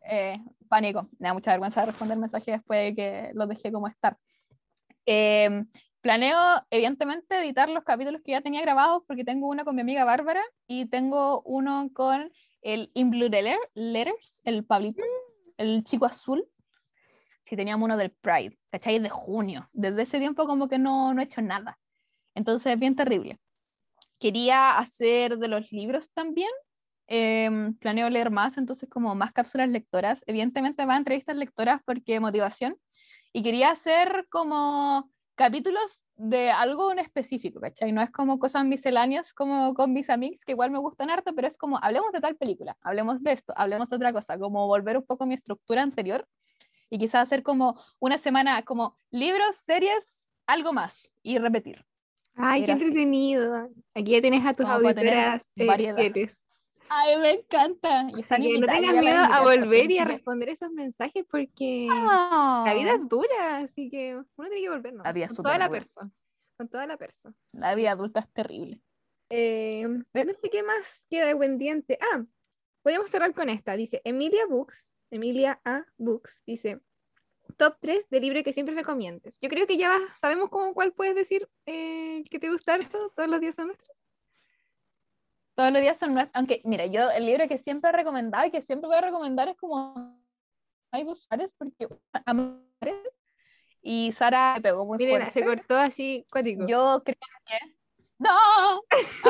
eh, 0.08 0.38
pánico, 0.68 1.08
me 1.18 1.28
da 1.28 1.34
mucha 1.34 1.50
vergüenza 1.50 1.84
responder 1.84 2.16
mensajes 2.16 2.54
después 2.58 2.78
de 2.78 2.94
que 2.94 3.30
los 3.34 3.48
dejé 3.48 3.72
como 3.72 3.88
estar. 3.88 4.16
Eh, 5.06 5.64
planeo, 6.02 6.36
evidentemente, 6.70 7.38
editar 7.38 7.68
los 7.68 7.84
capítulos 7.84 8.20
que 8.22 8.32
ya 8.32 8.42
tenía 8.42 8.60
grabados 8.60 9.02
porque 9.06 9.24
tengo 9.24 9.48
uno 9.48 9.64
con 9.64 9.74
mi 9.74 9.80
amiga 9.80 10.04
Bárbara 10.04 10.42
y 10.66 10.86
tengo 10.86 11.42
uno 11.42 11.88
con 11.94 12.30
el 12.60 12.90
In 12.94 13.10
Blue 13.10 13.28
Letter- 13.28 13.58
Letters, 13.74 14.42
el 14.44 14.64
Pablito, 14.64 15.02
el 15.56 15.84
chico 15.84 16.04
azul. 16.06 16.44
Sí, 17.44 17.56
teníamos 17.56 17.86
uno 17.86 17.96
del 17.96 18.10
Pride, 18.10 18.58
¿cachai? 18.70 18.98
De 18.98 19.08
junio. 19.08 19.68
Desde 19.72 20.02
ese 20.02 20.18
tiempo 20.18 20.46
como 20.46 20.68
que 20.68 20.78
no, 20.78 21.14
no 21.14 21.20
he 21.20 21.24
hecho 21.24 21.40
nada. 21.42 21.78
Entonces, 22.34 22.78
bien 22.78 22.96
terrible. 22.96 23.38
Quería 24.18 24.78
hacer 24.78 25.38
de 25.38 25.48
los 25.48 25.72
libros 25.72 26.10
también. 26.12 26.50
em, 27.08 27.74
planeo 27.74 28.08
leer 28.08 28.30
más, 28.30 28.56
entonces 28.56 28.88
como 28.88 29.14
más 29.14 29.32
cápsulas 29.32 29.68
lectoras. 29.68 30.24
Evidentemente 30.26 30.86
más 30.86 30.98
entrevistas 30.98 31.36
lectoras 31.36 31.82
porque 31.84 32.20
motivación. 32.20 32.78
Y 33.34 33.42
quería 33.42 33.70
hacer 33.70 34.26
como 34.30 35.10
capítulos 35.42 36.04
de 36.14 36.52
algo 36.52 36.92
en 36.92 37.00
específico, 37.00 37.58
¿cachai? 37.58 37.90
No 37.90 38.00
es 38.00 38.12
como 38.12 38.38
cosas 38.38 38.64
misceláneas 38.64 39.34
como 39.34 39.74
con 39.74 39.92
mis 39.92 40.08
amigos, 40.08 40.44
que 40.44 40.52
igual 40.52 40.70
me 40.70 40.78
gustan 40.78 41.10
harto, 41.10 41.34
pero 41.34 41.48
es 41.48 41.58
como, 41.58 41.80
hablemos 41.82 42.12
de 42.12 42.20
tal 42.20 42.36
película, 42.36 42.76
hablemos 42.80 43.20
de 43.22 43.32
esto, 43.32 43.52
hablemos 43.56 43.90
de 43.90 43.96
otra 43.96 44.12
cosa, 44.12 44.38
como 44.38 44.68
volver 44.68 44.96
un 44.96 45.04
poco 45.04 45.24
a 45.24 45.26
mi 45.26 45.34
estructura 45.34 45.82
anterior 45.82 46.28
y 46.90 46.98
quizás 46.98 47.22
hacer 47.22 47.42
como 47.42 47.80
una 47.98 48.18
semana 48.18 48.62
como 48.62 48.96
libros, 49.10 49.56
series, 49.56 50.28
algo 50.46 50.72
más 50.72 51.12
y 51.22 51.38
repetir. 51.38 51.84
Ay, 52.36 52.60
qué 52.60 52.64
era 52.64 52.74
así. 52.74 52.84
entretenido. 52.84 53.68
Aquí 53.94 54.12
ya 54.12 54.20
tienes 54.20 54.46
a 54.46 54.54
tus 54.54 54.66
auditoras 54.66 55.50
eh, 55.56 55.66
variedad. 55.66 55.96
fieles. 55.96 56.41
Ay, 56.94 57.16
me 57.18 57.30
encanta. 57.30 58.06
Y 58.14 58.20
están 58.20 58.42
que 58.42 58.58
no 58.58 58.66
tengas 58.66 58.96
miedo 58.96 59.16
a 59.16 59.40
volver 59.42 59.90
y 59.90 59.98
a 59.98 60.04
responder 60.04 60.50
esos 60.50 60.70
mensajes 60.72 61.24
porque 61.30 61.88
Ah. 61.90 62.64
la 62.66 62.74
vida 62.74 62.94
es 62.94 63.08
dura, 63.08 63.56
así 63.58 63.88
que 63.90 64.14
uno 64.16 64.48
tiene 64.48 64.60
que 64.62 64.68
volver, 64.70 64.92
¿no? 64.94 65.02
La 65.02 65.12
vida 65.12 65.28
Con 65.28 65.36
toda 65.36 65.58
la 65.58 65.68
dura. 65.68 65.78
persona. 65.80 66.10
Con 66.58 66.68
toda 66.68 66.86
la 66.86 66.96
persona. 66.96 67.34
La 67.52 67.74
vida 67.74 67.92
adulta 67.92 68.20
es 68.20 68.30
terrible. 68.32 68.80
Eh, 69.30 69.86
no 69.88 70.34
sé 70.40 70.50
qué 70.50 70.62
más 70.62 71.06
queda 71.08 71.36
pendiente. 71.38 71.98
Ah, 72.12 72.24
podemos 72.82 73.10
cerrar 73.10 73.32
con 73.34 73.48
esta. 73.48 73.74
Dice 73.76 74.02
Emilia 74.04 74.44
Books, 74.46 74.92
Emilia 75.10 75.60
A. 75.64 75.86
Books, 75.96 76.42
dice 76.46 76.80
top 77.56 77.76
3 77.80 78.08
de 78.10 78.20
libro 78.20 78.42
que 78.42 78.52
siempre 78.52 78.74
recomiendes. 78.74 79.38
Yo 79.40 79.48
creo 79.48 79.66
que 79.66 79.76
ya 79.76 79.98
sabemos 80.14 80.50
cómo 80.50 80.74
cuál 80.74 80.92
puedes 80.92 81.14
decir 81.14 81.48
eh, 81.66 82.22
que 82.30 82.38
te 82.38 82.50
gusta 82.50 82.78
todos 82.90 83.28
los 83.28 83.40
días 83.40 83.54
son 83.54 83.68
nuestros. 83.68 83.96
Todos 85.54 85.72
los 85.72 85.82
días 85.82 85.98
son 85.98 86.14
nuestros. 86.14 86.34
Aunque, 86.34 86.60
mira, 86.64 86.86
yo 86.86 87.10
el 87.10 87.26
libro 87.26 87.46
que 87.48 87.58
siempre 87.58 87.90
he 87.90 87.92
recomendado 87.92 88.46
y 88.46 88.50
que 88.50 88.62
siempre 88.62 88.88
voy 88.88 88.96
a 88.96 89.02
recomendar 89.02 89.48
es 89.48 89.56
como 89.56 90.18
Hay 90.90 91.04
Suárez, 91.14 91.54
porque 91.58 91.88
Amores 92.26 92.62
y 93.82 94.12
Sara 94.12 94.54
me 94.56 94.62
pegó 94.62 94.86
muy 94.86 94.98
Miren, 94.98 95.16
fuerte. 95.16 95.32
se 95.32 95.44
cortó 95.44 95.76
así 95.76 96.26
cuático. 96.30 96.66
Yo 96.66 97.02
creo 97.04 97.16
que. 97.46 97.76
¡No! 98.18 98.30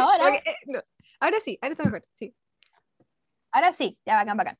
Ahora, 0.00 0.28
Ok, 0.28 0.34
eh, 0.44 0.56
no. 0.66 0.80
Ahora 1.20 1.40
sí, 1.40 1.58
ahora 1.62 1.72
está 1.72 1.84
mejor. 1.84 2.04
Sí. 2.14 2.34
ahora 3.52 3.72
sí, 3.72 3.98
ya 4.04 4.16
bacán, 4.16 4.36
bacán. 4.36 4.58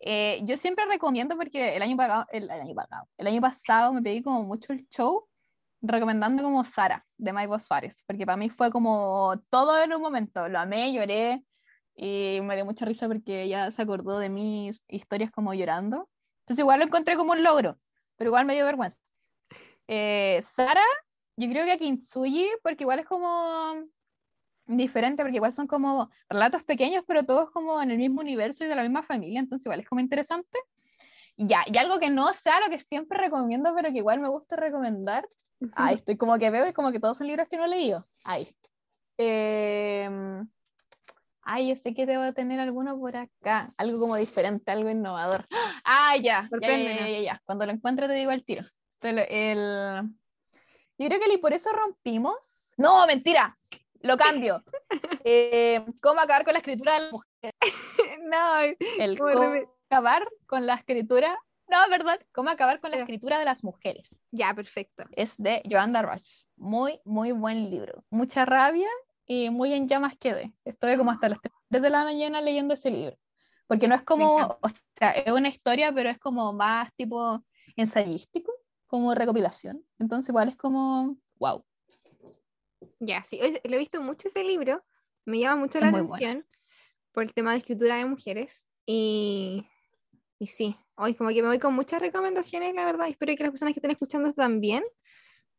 Eh, 0.00 0.40
yo 0.44 0.56
siempre 0.56 0.84
recomiendo 0.86 1.36
porque 1.36 1.76
el 1.76 1.82
año, 1.82 1.96
pasado, 1.96 2.26
el, 2.30 2.44
el 2.44 2.50
año 2.60 2.74
pasado, 2.74 3.08
el 3.16 3.26
año 3.26 3.40
pasado 3.40 3.92
me 3.92 4.02
pedí 4.02 4.22
como 4.22 4.42
mucho 4.42 4.72
el 4.72 4.86
show 4.88 5.26
recomendando 5.84 6.42
como 6.42 6.64
Sara 6.64 7.04
de 7.18 7.32
Maivo 7.32 7.58
Suárez, 7.58 8.02
porque 8.06 8.26
para 8.26 8.36
mí 8.36 8.48
fue 8.50 8.70
como 8.70 9.34
todo 9.50 9.82
en 9.82 9.94
un 9.94 10.00
momento, 10.00 10.48
lo 10.48 10.58
amé, 10.58 10.92
lloré 10.92 11.44
y 11.94 12.40
me 12.42 12.56
dio 12.56 12.64
mucha 12.64 12.84
risa 12.84 13.06
porque 13.06 13.42
ella 13.42 13.70
se 13.70 13.82
acordó 13.82 14.18
de 14.18 14.28
mis 14.28 14.82
historias 14.88 15.30
como 15.30 15.54
llorando. 15.54 16.08
Entonces 16.40 16.62
igual 16.62 16.80
lo 16.80 16.86
encontré 16.86 17.16
como 17.16 17.32
un 17.32 17.42
logro, 17.42 17.78
pero 18.16 18.30
igual 18.30 18.46
me 18.46 18.54
dio 18.54 18.64
vergüenza. 18.64 18.98
Eh, 19.86 20.40
Sara, 20.42 20.82
yo 21.36 21.48
creo 21.48 21.64
que 21.64 21.72
a 21.72 21.78
Kintsugi, 21.78 22.48
porque 22.62 22.84
igual 22.84 23.00
es 23.00 23.06
como 23.06 23.84
diferente, 24.66 25.22
porque 25.22 25.36
igual 25.36 25.52
son 25.52 25.66
como 25.66 26.10
relatos 26.28 26.62
pequeños, 26.62 27.04
pero 27.06 27.24
todos 27.24 27.50
como 27.50 27.80
en 27.82 27.90
el 27.90 27.98
mismo 27.98 28.20
universo 28.20 28.64
y 28.64 28.68
de 28.68 28.74
la 28.74 28.82
misma 28.82 29.02
familia, 29.02 29.40
entonces 29.40 29.66
igual 29.66 29.80
es 29.80 29.88
como 29.88 30.00
interesante. 30.00 30.58
Ya, 31.36 31.64
y 31.66 31.76
algo 31.78 31.98
que 31.98 32.10
no 32.10 32.32
sea 32.32 32.60
lo 32.60 32.70
que 32.70 32.78
siempre 32.78 33.18
recomiendo, 33.18 33.72
pero 33.74 33.90
que 33.90 33.98
igual 33.98 34.20
me 34.20 34.28
gusta 34.28 34.56
recomendar. 34.56 35.26
Ahí 35.74 35.96
estoy 35.96 36.16
como 36.16 36.38
que 36.38 36.50
veo 36.50 36.68
y 36.68 36.72
como 36.72 36.92
que 36.92 37.00
todos 37.00 37.18
son 37.18 37.26
libros 37.26 37.48
que 37.48 37.56
no 37.56 37.64
he 37.64 37.68
leído. 37.68 38.06
Ahí. 38.24 38.54
Em, 39.16 40.48
ay, 41.42 41.68
yo 41.68 41.76
sé 41.76 41.94
que 41.94 42.06
debo 42.06 42.32
tener 42.32 42.60
alguno 42.60 42.98
por 42.98 43.16
acá, 43.16 43.72
algo 43.76 43.98
como 44.00 44.16
diferente, 44.16 44.70
algo 44.70 44.90
innovador. 44.90 45.46
Ah, 45.84 46.16
ya, 46.16 46.48
ya, 46.60 47.08
ya, 47.08 47.20
ya. 47.20 47.42
Cuando 47.44 47.66
lo 47.66 47.72
encuentre 47.72 48.08
te 48.08 48.14
digo 48.14 48.30
al 48.30 48.44
tiro. 48.44 48.64
Entonces, 49.00 49.26
el... 49.30 50.10
Yo 50.96 51.08
creo 51.08 51.20
que 51.20 51.38
por 51.38 51.52
eso 51.52 51.72
rompimos. 51.72 52.72
No, 52.76 53.06
mentira, 53.06 53.56
lo 54.00 54.16
cambio. 54.16 54.62
Eh, 55.26 55.82
¿Cómo 56.02 56.20
acabar 56.20 56.44
con 56.44 56.52
la 56.52 56.58
escritura 56.58 56.94
de 56.94 57.00
la 57.00 57.10
mujer? 57.10 57.54
no, 58.24 58.58
el 58.98 59.18
cómo 59.18 59.54
acabar 59.88 60.28
con 60.46 60.66
la 60.66 60.74
escritura. 60.74 61.38
No, 61.68 61.78
verdad, 61.90 62.20
cómo 62.32 62.50
acabar 62.50 62.80
con 62.80 62.90
la 62.90 62.98
escritura 62.98 63.38
de 63.38 63.44
las 63.44 63.64
mujeres. 63.64 64.28
Ya, 64.30 64.54
perfecto. 64.54 65.04
Es 65.12 65.34
de 65.38 65.62
Joanna 65.68 66.02
Rush. 66.02 66.44
Muy, 66.56 67.00
muy 67.04 67.32
buen 67.32 67.70
libro. 67.70 68.04
Mucha 68.10 68.44
rabia 68.44 68.88
y 69.26 69.50
muy 69.50 69.72
en 69.72 69.88
llamas 69.88 70.16
quedé. 70.18 70.54
Estoy 70.64 70.96
como 70.96 71.10
hasta 71.10 71.28
las 71.28 71.40
3 71.40 71.82
de 71.82 71.90
la 71.90 72.04
mañana 72.04 72.40
leyendo 72.40 72.74
ese 72.74 72.90
libro. 72.90 73.16
Porque 73.66 73.88
no 73.88 73.94
es 73.94 74.02
como, 74.02 74.36
o 74.36 74.68
sea, 74.98 75.12
es 75.12 75.32
una 75.32 75.48
historia, 75.48 75.92
pero 75.92 76.10
es 76.10 76.18
como 76.18 76.52
más 76.52 76.94
tipo 76.96 77.42
ensayístico, 77.76 78.52
como 78.86 79.14
recopilación. 79.14 79.82
Entonces 79.98 80.28
igual 80.28 80.50
es 80.50 80.56
como, 80.56 81.16
wow. 81.36 81.64
Ya, 83.00 83.24
sí, 83.24 83.40
lo 83.64 83.74
he 83.74 83.78
visto 83.78 84.02
mucho 84.02 84.28
ese 84.28 84.44
libro, 84.44 84.84
me 85.24 85.38
llama 85.40 85.56
mucho 85.56 85.80
la 85.80 85.88
atención 85.88 86.46
por 87.12 87.22
el 87.22 87.32
tema 87.32 87.52
de 87.52 87.58
escritura 87.58 87.96
de 87.96 88.04
mujeres 88.04 88.66
y, 88.86 89.66
y 90.38 90.46
sí, 90.48 90.76
hoy 90.96 91.14
como 91.14 91.30
que 91.30 91.42
me 91.42 91.48
voy 91.48 91.58
con 91.58 91.74
muchas 91.74 92.00
recomendaciones, 92.00 92.74
la 92.74 92.84
verdad, 92.84 93.08
espero 93.08 93.34
que 93.36 93.42
las 93.42 93.52
personas 93.52 93.74
que 93.74 93.78
estén 93.78 93.90
escuchando 93.90 94.32
también, 94.32 94.82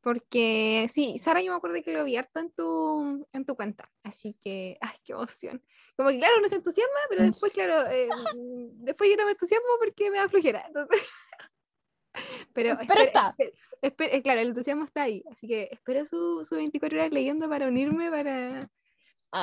porque 0.02 0.88
sí, 0.94 1.18
Sara, 1.18 1.42
yo 1.42 1.52
me 1.52 1.58
acuerdo 1.58 1.82
que 1.84 1.94
lo 1.94 2.04
vi 2.04 2.16
harto 2.18 2.40
en 2.40 2.52
tu, 2.52 3.28
en 3.34 3.46
tu 3.46 3.56
cuenta, 3.56 3.92
así 4.04 4.38
que, 4.44 4.78
ay, 4.82 4.96
qué 5.04 5.14
emoción. 5.14 5.64
Como 5.98 6.10
que 6.10 6.20
claro, 6.20 6.40
no 6.42 6.48
se 6.48 6.56
entusiasma, 6.56 7.00
pero 7.10 7.24
después, 7.24 7.52
claro, 7.54 7.88
eh, 7.88 8.08
después 8.76 9.10
yo 9.10 9.18
no 9.18 9.26
me 9.26 9.32
entusiasmo 9.32 9.68
porque 9.80 10.12
me 10.12 10.18
da 10.18 10.30
flojera. 10.30 10.64
Entonces... 10.68 11.02
Pero, 12.54 12.78
pero 12.88 13.02
está. 13.02 13.36
Eh, 13.82 14.22
claro, 14.22 14.40
el 14.40 14.48
entusiasmo 14.48 14.86
está 14.86 15.04
ahí, 15.04 15.22
así 15.30 15.50
que 15.50 15.68
espero 15.70 16.06
su, 16.06 16.46
su 16.46 16.56
24 16.56 16.98
horas 16.98 17.12
leyendo 17.12 17.50
para 17.50 17.68
unirme, 17.68 18.10
para... 18.10 18.70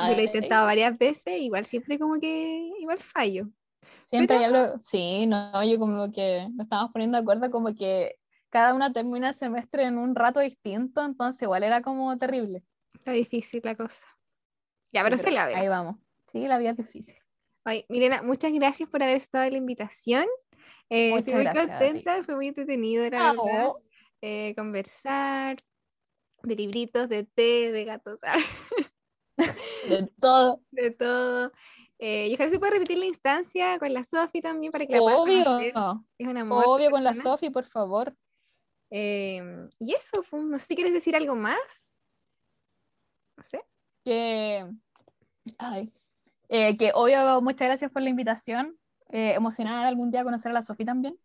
Yo 0.09 0.17
lo 0.17 0.23
he 0.23 0.25
intentado 0.25 0.65
varias 0.65 0.97
veces, 0.97 1.39
igual 1.39 1.67
siempre 1.67 1.99
como 1.99 2.19
que, 2.19 2.71
igual 2.79 2.99
fallo. 3.03 3.49
Siempre 4.01 4.39
hay 4.39 4.45
algo, 4.45 4.79
sí, 4.81 5.27
no, 5.27 5.65
yo 5.65 5.79
como 5.79 6.11
que 6.13 6.49
nos 6.55 6.65
estamos 6.65 6.91
poniendo 6.93 7.19
de 7.19 7.23
acuerdo 7.23 7.51
como 7.51 7.75
que 7.75 8.17
cada 8.51 8.75
una 8.75 8.93
termina 8.93 9.31
el 9.31 9.35
semestre 9.35 9.85
en 9.85 9.99
un 9.99 10.15
rato 10.15 10.41
distinto, 10.41 11.05
entonces 11.05 11.43
igual 11.43 11.63
era 11.63 11.83
como 11.83 12.17
terrible. 12.19 12.63
Está 12.95 13.13
difícil 13.13 13.63
la 13.65 13.75
cosa. 13.75 14.07
Ya, 14.93 15.03
pero, 15.03 15.17
se 15.17 15.31
la 15.31 15.47
ve. 15.47 15.55
Ahí 15.55 15.69
vamos. 15.69 15.97
Sí, 16.31 16.47
la 16.47 16.59
vida 16.59 16.71
es 16.71 16.77
difícil. 16.77 17.17
Ay, 17.65 17.87
Milena, 17.89 18.23
muchas 18.23 18.53
gracias 18.53 18.89
por 18.89 19.03
haber 19.03 19.17
estado 19.17 19.45
en 19.45 19.53
la 19.53 19.59
invitación. 19.59 20.27
Eh, 20.91 21.15
estoy 21.17 21.35
muy 21.35 21.47
contenta, 21.47 22.23
fue 22.23 22.35
muy 22.35 22.49
entretenido, 22.49 23.09
la 23.09 23.31
ah, 23.31 23.33
verdad. 23.33 23.69
Oh. 23.69 23.79
Eh, 24.21 24.55
conversar 24.57 25.63
de 26.43 26.55
libritos, 26.55 27.09
de 27.09 27.25
té, 27.25 27.73
de 27.73 27.85
gatos. 27.85 28.21
de 29.89 30.09
todo. 30.21 30.61
De 30.71 30.91
todo. 30.91 31.53
Eh, 32.05 32.27
y 32.27 32.35
ojalá 32.35 32.51
se 32.51 32.59
pueda 32.59 32.73
repetir 32.73 32.99
la 32.99 33.07
instancia 33.07 33.79
con 33.79 33.95
la 33.95 34.03
Sofi 34.03 34.41
también 34.41 34.73
para 34.73 34.85
que 34.87 34.95
la 34.95 35.03
Obvio. 35.03 35.61
Es 36.19 36.27
un 36.27 36.37
amor. 36.37 36.65
Obvio 36.67 36.91
con 36.91 37.05
la 37.05 37.15
Sofi, 37.15 37.49
por 37.49 37.65
favor. 37.65 38.13
Em, 38.91 39.69
y 39.79 39.95
eso, 39.95 40.25
no 40.33 40.59
sé 40.59 40.67
si 40.67 40.75
quieres 40.75 40.95
decir 40.95 41.15
algo 41.15 41.37
más. 41.37 41.61
No 43.37 43.45
sé. 43.45 43.63
Que. 44.05 44.69
Ay. 45.59 45.93
Eh, 46.49 46.77
que 46.77 46.91
obvio, 46.93 47.41
muchas 47.41 47.69
gracias 47.69 47.93
por 47.93 48.03
la 48.03 48.11
invitación. 48.11 48.77
Eh, 49.11 49.35
emocionada 49.35 49.83
de 49.83 49.89
algún 49.89 50.11
día 50.11 50.25
conocer 50.25 50.51
a 50.51 50.55
la 50.55 50.65
Sofi 50.65 50.85
también. 50.85 51.17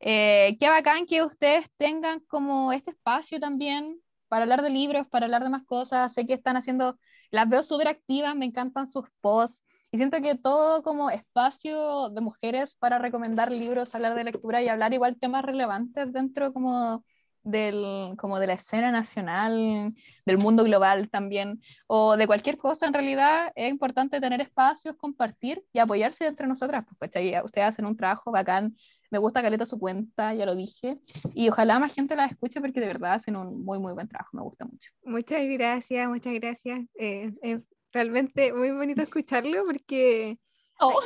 Eh, 0.00 0.56
qué 0.58 0.68
bacán 0.68 1.06
que 1.06 1.22
ustedes 1.22 1.70
tengan 1.76 2.18
como 2.26 2.72
este 2.72 2.90
espacio 2.90 3.38
también 3.38 4.02
para 4.26 4.42
hablar 4.42 4.62
de 4.62 4.70
libros, 4.70 5.06
para 5.06 5.26
hablar 5.26 5.44
de 5.44 5.50
más 5.50 5.62
cosas. 5.62 6.12
Sé 6.12 6.26
que 6.26 6.34
están 6.34 6.56
haciendo, 6.56 6.98
las 7.30 7.48
veo 7.48 7.62
súper 7.62 7.86
activas, 7.86 8.34
me 8.34 8.46
encantan 8.46 8.88
sus 8.88 9.04
posts. 9.20 9.62
Y 9.90 9.96
siento 9.96 10.20
que 10.20 10.36
todo 10.36 10.82
como 10.82 11.10
espacio 11.10 12.10
de 12.10 12.20
mujeres 12.20 12.74
para 12.74 12.98
recomendar 12.98 13.50
libros, 13.50 13.94
hablar 13.94 14.14
de 14.14 14.24
lectura 14.24 14.62
y 14.62 14.68
hablar 14.68 14.92
igual 14.92 15.18
temas 15.18 15.44
relevantes 15.44 16.12
dentro 16.12 16.52
como 16.52 17.04
del, 17.42 18.14
como 18.18 18.38
de 18.38 18.46
la 18.46 18.54
escena 18.54 18.92
nacional, 18.92 19.94
del 20.26 20.38
mundo 20.38 20.64
global 20.64 21.08
también, 21.08 21.62
o 21.86 22.16
de 22.16 22.26
cualquier 22.26 22.58
cosa 22.58 22.86
en 22.86 22.92
realidad, 22.92 23.50
es 23.54 23.70
importante 23.70 24.20
tener 24.20 24.40
espacios, 24.40 24.96
compartir 24.96 25.64
y 25.72 25.78
apoyarse 25.78 26.26
entre 26.26 26.46
nosotras. 26.46 26.84
Pues, 26.98 27.10
Ustedes 27.44 27.66
hacen 27.66 27.86
un 27.86 27.96
trabajo 27.96 28.30
bacán, 28.30 28.76
me 29.10 29.18
gusta 29.18 29.40
Caleta 29.40 29.64
su 29.64 29.78
cuenta, 29.78 30.34
ya 30.34 30.44
lo 30.44 30.54
dije, 30.54 30.98
y 31.34 31.48
ojalá 31.48 31.78
más 31.78 31.94
gente 31.94 32.14
la 32.14 32.26
escuche 32.26 32.60
porque 32.60 32.80
de 32.80 32.86
verdad 32.88 33.14
hacen 33.14 33.36
un 33.36 33.64
muy, 33.64 33.78
muy 33.78 33.94
buen 33.94 34.08
trabajo, 34.08 34.36
me 34.36 34.42
gusta 34.42 34.66
mucho. 34.66 34.90
Muchas 35.04 35.42
gracias, 35.48 36.08
muchas 36.08 36.34
gracias. 36.34 36.80
Eh, 36.98 37.32
es 37.40 37.60
realmente 37.92 38.52
muy 38.52 38.70
bonito 38.70 39.02
escucharlo 39.02 39.64
porque... 39.64 40.38
Oh. 40.80 41.00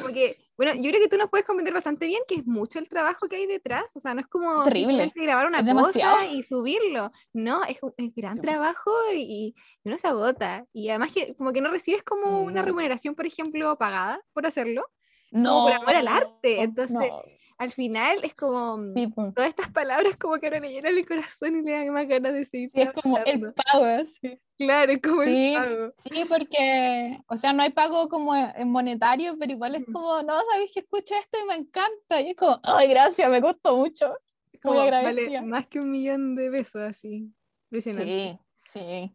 bueno, 0.58 0.74
yo 0.74 0.90
creo 0.90 1.00
que 1.00 1.08
tú 1.08 1.16
nos 1.16 1.30
puedes 1.30 1.46
comentar 1.46 1.72
bastante 1.72 2.06
bien 2.06 2.20
que 2.28 2.34
es 2.34 2.46
mucho 2.46 2.78
el 2.78 2.90
trabajo 2.90 3.26
que 3.26 3.36
hay 3.36 3.46
detrás, 3.46 3.90
o 3.96 4.00
sea, 4.00 4.12
no 4.12 4.20
es 4.20 4.26
como 4.26 4.64
grabar 5.14 5.46
una 5.46 5.64
cosa 5.64 6.26
y 6.26 6.42
subirlo, 6.42 7.10
no, 7.32 7.64
es 7.64 7.78
un 7.82 7.94
gran 8.14 8.38
trabajo 8.38 8.92
y, 9.14 9.54
no 9.82 9.96
se 9.96 10.08
agota, 10.08 10.66
y 10.74 10.90
además 10.90 11.12
que 11.12 11.34
como 11.36 11.54
que 11.54 11.62
no 11.62 11.70
recibes 11.70 12.02
como 12.02 12.42
una 12.42 12.60
remuneración, 12.60 13.14
por 13.14 13.24
ejemplo, 13.24 13.78
pagada 13.78 14.20
por 14.34 14.46
hacerlo, 14.46 14.90
no, 15.30 15.62
por 15.62 15.72
amor 15.72 15.94
al 15.94 16.08
arte, 16.08 16.60
entonces 16.60 17.10
al 17.58 17.72
final 17.72 18.18
es 18.22 18.34
como 18.34 18.76
mm, 18.78 19.32
todas 19.34 19.48
estas 19.48 19.70
palabras 19.70 20.16
como 20.16 20.38
que 20.38 20.46
ahora 20.46 20.60
le 20.60 20.72
llenan 20.72 20.96
el 20.96 21.06
corazón 21.06 21.56
y 21.56 21.62
le 21.62 21.72
dan 21.72 21.90
más 21.90 22.08
ganas 22.08 22.34
de 22.34 22.44
seguir. 22.44 22.70
Sí, 22.74 22.80
es 22.80 22.92
como 22.92 23.18
el 23.18 23.52
pago, 23.52 24.06
sí. 24.06 24.38
Claro, 24.56 24.92
es 24.92 25.02
como 25.02 25.22
el 25.22 25.54
pago. 25.54 25.92
Sí, 26.04 26.24
porque, 26.28 27.20
o 27.26 27.36
sea, 27.36 27.52
no 27.52 27.62
hay 27.62 27.70
pago 27.70 28.08
como 28.08 28.34
en 28.34 28.70
monetario, 28.70 29.36
pero 29.38 29.52
igual 29.52 29.74
es 29.74 29.84
como, 29.86 30.22
no, 30.22 30.34
sabéis 30.50 30.72
que 30.72 30.80
escucho 30.80 31.14
esto 31.14 31.38
y 31.42 31.46
me 31.46 31.54
encanta. 31.54 32.20
Y 32.20 32.30
es 32.30 32.36
como, 32.36 32.60
ay, 32.64 32.88
gracias, 32.88 33.30
me 33.30 33.40
costó 33.40 33.76
mucho. 33.76 34.14
Muy 34.64 34.78
agradecida. 34.78 35.42
más 35.42 35.66
que 35.66 35.80
un 35.80 35.90
millón 35.90 36.34
de 36.36 36.50
pesos, 36.50 36.82
así. 36.82 37.32
Sí, 37.80 38.38
sí. 38.64 39.12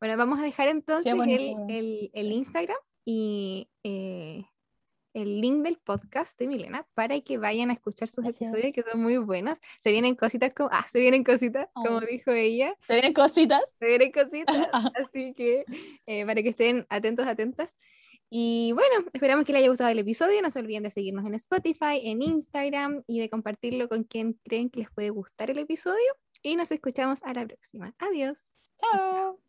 Bueno, 0.00 0.16
vamos 0.16 0.38
a 0.38 0.42
dejar 0.42 0.68
entonces 0.68 1.12
el, 1.12 1.56
el, 1.68 2.10
el, 2.12 2.32
Instagram 2.32 2.78
y 3.04 3.68
eh, 3.82 4.44
el 5.18 5.40
link 5.40 5.62
del 5.64 5.78
podcast 5.78 6.38
de 6.38 6.46
Milena 6.46 6.86
para 6.94 7.20
que 7.20 7.38
vayan 7.38 7.70
a 7.70 7.74
escuchar 7.74 8.08
sus 8.08 8.24
episodios 8.24 8.72
que 8.72 8.82
son 8.82 9.02
muy 9.02 9.18
buenos. 9.18 9.58
Se 9.80 9.90
vienen 9.90 10.14
cositas 10.14 10.52
como, 10.54 10.70
ah, 10.72 10.86
se 10.90 11.00
vienen 11.00 11.24
cositas, 11.24 11.68
como 11.74 12.00
dijo 12.00 12.30
ella. 12.30 12.74
Se 12.86 12.94
vienen 12.94 13.12
cositas. 13.12 13.62
Se 13.78 13.86
vienen 13.86 14.12
cositas. 14.12 14.56
así 14.94 15.34
que 15.34 15.64
eh, 16.06 16.24
para 16.24 16.42
que 16.42 16.50
estén 16.50 16.86
atentos, 16.88 17.26
atentas. 17.26 17.76
Y 18.30 18.72
bueno, 18.72 19.08
esperamos 19.12 19.44
que 19.46 19.52
les 19.52 19.60
haya 19.60 19.68
gustado 19.68 19.90
el 19.90 19.98
episodio. 19.98 20.42
No 20.42 20.50
se 20.50 20.58
olviden 20.58 20.82
de 20.82 20.90
seguirnos 20.90 21.24
en 21.26 21.34
Spotify, 21.34 22.00
en 22.02 22.22
Instagram 22.22 23.02
y 23.06 23.20
de 23.20 23.30
compartirlo 23.30 23.88
con 23.88 24.04
quien 24.04 24.34
creen 24.44 24.70
que 24.70 24.80
les 24.80 24.90
puede 24.90 25.10
gustar 25.10 25.50
el 25.50 25.58
episodio. 25.58 26.14
Y 26.42 26.56
nos 26.56 26.70
escuchamos 26.70 27.22
a 27.22 27.32
la 27.32 27.46
próxima. 27.46 27.94
Adiós. 27.98 28.38
Chao. 28.80 29.47